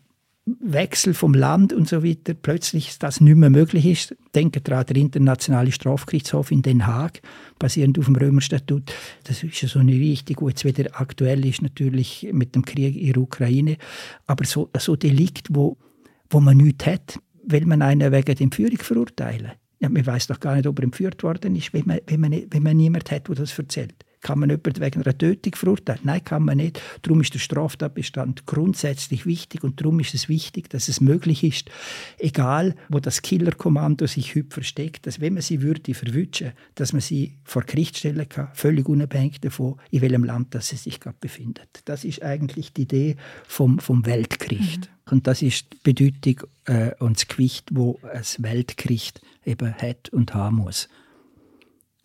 Wechsel 0.46 1.14
vom 1.14 1.32
Land 1.32 1.72
und 1.72 1.88
so 1.88 2.04
weiter 2.04 2.34
plötzlich 2.34 2.98
das 2.98 3.20
nicht 3.20 3.36
mehr 3.36 3.48
möglich 3.48 3.86
ist. 3.86 4.14
Denken 4.34 4.62
daran, 4.62 4.84
der 4.86 4.96
Internationale 4.96 5.72
Strafgerichtshof 5.72 6.50
in 6.50 6.60
Den 6.60 6.86
Haag, 6.86 7.22
basierend 7.58 7.98
auf 7.98 8.04
dem 8.04 8.16
Römerstatut, 8.16 8.92
das 9.24 9.42
ist 9.42 9.62
ja 9.62 9.68
so 9.68 9.78
eine 9.78 9.92
Richtung, 9.92 10.36
die 10.40 10.50
jetzt 10.50 10.64
wieder 10.66 11.00
aktuell 11.00 11.46
ist, 11.46 11.62
natürlich 11.62 12.28
mit 12.32 12.54
dem 12.54 12.64
Krieg 12.64 12.94
in 12.94 13.14
der 13.14 13.22
Ukraine. 13.22 13.78
Aber 14.26 14.44
so, 14.44 14.68
so 14.78 14.96
Delikt, 14.96 15.48
wo, 15.50 15.78
wo 16.28 16.40
man 16.40 16.58
nichts 16.58 16.84
hat, 16.84 17.18
will 17.46 17.64
man 17.64 17.80
einen 17.80 18.12
wegen 18.12 18.34
der 18.34 18.40
Entführung 18.40 18.78
verurteilen. 18.78 19.52
Ja, 19.80 19.88
man 19.88 20.06
weiß 20.06 20.26
doch 20.26 20.40
gar 20.40 20.56
nicht, 20.56 20.66
ob 20.66 20.78
er 20.78 20.84
entführt 20.84 21.22
worden 21.22 21.56
ist, 21.56 21.72
wenn 21.72 21.86
man, 21.86 22.00
wenn 22.06 22.20
man, 22.20 22.32
wenn 22.50 22.62
man 22.62 22.76
niemand 22.76 23.10
hat, 23.10 23.28
der 23.28 23.34
das 23.34 23.58
erzählt. 23.58 24.03
Kann 24.24 24.38
man 24.38 24.48
jemanden 24.48 24.80
wegen 24.80 25.02
einer 25.02 25.18
Tötung 25.18 25.54
verurteilen? 25.54 26.00
Nein, 26.02 26.24
kann 26.24 26.46
man 26.46 26.56
nicht. 26.56 26.80
Darum 27.02 27.20
ist 27.20 27.34
der 27.34 27.40
Straftatbestand 27.40 28.46
grundsätzlich 28.46 29.26
wichtig 29.26 29.62
und 29.62 29.78
darum 29.82 30.00
ist 30.00 30.14
es 30.14 30.30
wichtig, 30.30 30.70
dass 30.70 30.88
es 30.88 31.02
möglich 31.02 31.44
ist, 31.44 31.70
egal 32.16 32.74
wo 32.88 33.00
das 33.00 33.20
Killerkommando 33.20 34.06
sich 34.06 34.34
heute 34.34 34.48
versteckt, 34.48 35.06
dass 35.06 35.20
wenn 35.20 35.34
man 35.34 35.42
sie 35.42 35.60
würde 35.60 35.92
verwünschen, 35.92 36.52
dass 36.74 36.94
man 36.94 37.02
sie 37.02 37.34
vor 37.44 37.64
Gericht 37.64 37.98
stellen 37.98 38.26
kann, 38.26 38.48
völlig 38.54 38.88
unabhängig 38.88 39.42
davon, 39.42 39.76
in 39.90 40.00
welchem 40.00 40.24
Land 40.24 40.54
das 40.54 40.68
sie 40.68 40.76
sich 40.76 41.00
gerade 41.00 41.18
befindet. 41.20 41.82
Das 41.84 42.04
ist 42.04 42.22
eigentlich 42.22 42.72
die 42.72 42.82
Idee 42.82 43.16
vom, 43.46 43.78
vom 43.78 44.06
Weltgericht. 44.06 44.88
Mhm. 44.88 45.12
Und 45.12 45.26
das 45.26 45.42
ist 45.42 45.66
die 45.70 45.92
Bedeutung 45.92 46.48
äh, 46.64 46.92
und 46.98 47.18
das 47.18 47.28
Gewicht, 47.28 47.68
wo 47.72 48.00
das 48.02 48.42
Weltgericht 48.42 49.20
eben 49.44 49.74
hat 49.74 50.08
und 50.08 50.32
haben 50.32 50.56
muss. 50.56 50.88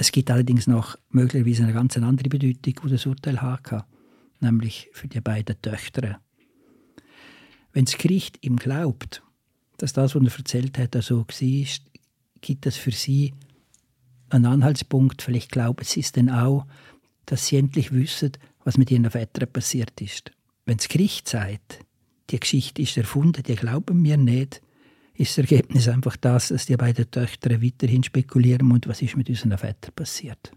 Es 0.02 0.14
gibt 0.14 0.32
allerdings 0.32 0.66
noch 0.66 0.98
möglicherweise 1.10 1.64
eine 1.64 1.74
ganz 1.74 1.98
andere 1.98 2.30
Bedeutung, 2.30 2.74
die 2.86 2.90
das 2.90 3.06
Urteil 3.06 3.42
hat, 3.42 3.86
nämlich 4.40 4.90
für 4.94 5.10
die 5.10 5.20
beiden 5.20 5.62
Töchter. 5.62 6.22
Wenn 7.74 7.84
das 7.84 7.98
Gericht 7.98 8.38
ihm 8.40 8.56
glaubt, 8.56 9.22
dass 9.76 9.92
das, 9.92 10.16
was 10.16 10.24
er 10.24 10.38
erzählt 10.38 10.78
hat, 10.78 10.96
so 11.04 11.28
war, 11.28 11.66
gibt 12.40 12.66
das 12.66 12.78
für 12.78 12.92
sie 12.92 13.34
einen 14.30 14.46
Anhaltspunkt. 14.46 15.22
Vielleicht 15.22 15.52
glauben 15.52 15.84
sie 15.84 16.00
es 16.00 16.14
dann 16.14 16.30
auch, 16.30 16.66
dass 17.26 17.48
sie 17.48 17.58
endlich 17.58 17.92
wissen, 17.92 18.32
was 18.64 18.78
mit 18.78 18.92
ihren 18.92 19.12
Vätern 19.12 19.52
passiert 19.52 20.00
ist. 20.00 20.32
Wenn 20.66 20.78
das 20.78 20.88
Gericht 20.88 21.28
sagt, 21.28 21.80
die 22.30 22.40
Geschichte 22.40 22.82
ist 22.82 22.96
erfunden, 22.96 23.44
die 23.44 23.56
glauben 23.56 24.02
mir 24.02 24.16
nicht, 24.16 24.62
ist 25.20 25.38
das 25.38 25.40
Ergebnis 25.40 25.90
einfach 25.90 26.16
das, 26.16 26.48
dass 26.48 26.66
die 26.66 26.78
beiden 26.78 27.12
Töchter 27.12 27.62
weiterhin 27.62 28.04
spekulieren 28.04 28.72
und 28.72 28.88
was 28.88 29.02
ist 29.02 29.18
mit 29.18 29.30
unseren 29.30 29.58
Vätern 29.58 29.94
passiert. 29.94 30.52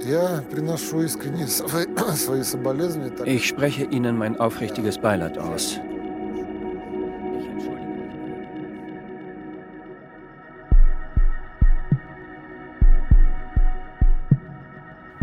Ich 3.26 3.48
spreche 3.48 3.84
Ihnen 3.84 4.16
mein 4.16 4.38
aufrichtiges 4.38 4.96
Beileid 4.96 5.36
aus. 5.36 5.78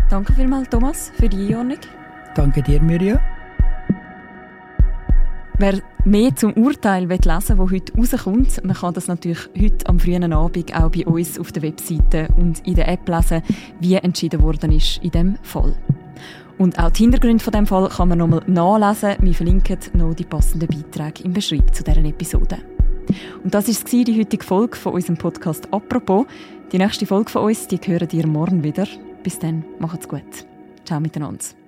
Danke 0.08 0.32
vielmals, 0.34 0.68
Thomas, 0.68 1.10
für 1.16 1.28
die 1.28 1.48
Einordnung. 1.48 1.80
Danke 2.36 2.62
dir, 2.62 2.80
Mirja. 2.80 3.20
Wer 5.58 5.80
mehr 6.04 6.36
zum 6.36 6.52
Urteil 6.52 7.06
lesen 7.06 7.24
will, 7.24 7.30
das 7.30 7.48
heute 7.48 7.94
rauskommt, 7.96 8.62
man 8.62 8.76
kann 8.76 8.92
das 8.92 9.08
natürlich 9.08 9.48
heute 9.58 9.88
am 9.88 9.98
frühen 9.98 10.30
Abend 10.30 10.74
auch 10.76 10.90
bei 10.90 11.06
uns 11.06 11.38
auf 11.38 11.50
der 11.50 11.62
Webseite 11.62 12.28
und 12.36 12.66
in 12.66 12.74
der 12.74 12.88
App 12.88 13.08
lesen, 13.08 13.42
wie 13.80 13.94
entschieden 13.94 14.42
worden 14.42 14.72
ist 14.72 14.98
in 15.02 15.12
dem 15.12 15.38
Fall. 15.42 15.74
Und 16.58 16.78
auch 16.78 16.90
die 16.90 17.04
Hintergründe 17.04 17.42
von 17.42 17.52
dem 17.52 17.66
Fall 17.66 17.88
kann 17.88 18.08
man 18.08 18.18
nochmal 18.18 18.42
nachlesen. 18.46 19.16
Wir 19.20 19.34
verlinken 19.34 19.78
noch 19.94 20.14
die 20.14 20.24
passenden 20.24 20.68
Beiträge 20.68 21.24
im 21.24 21.32
Beschreibung 21.32 21.72
zu 21.72 21.82
dieser 21.82 22.04
Episode. 22.04 22.58
Und 23.42 23.54
das 23.54 23.68
war 23.68 24.04
die 24.04 24.18
heutige 24.18 24.44
Folge 24.44 24.76
von 24.76 24.92
unserem 24.92 25.16
Podcast 25.16 25.72
«Apropos». 25.72 26.26
Die 26.72 26.78
nächste 26.78 27.06
Folge 27.06 27.30
von 27.30 27.44
uns, 27.44 27.66
die 27.68 27.78
hören 27.78 28.08
ihr 28.12 28.26
morgen 28.26 28.62
wieder. 28.62 28.86
Bis 29.22 29.38
dann, 29.38 29.64
macht's 29.78 30.08
gut. 30.08 30.46
Ciao 30.84 31.00
miteinander. 31.00 31.65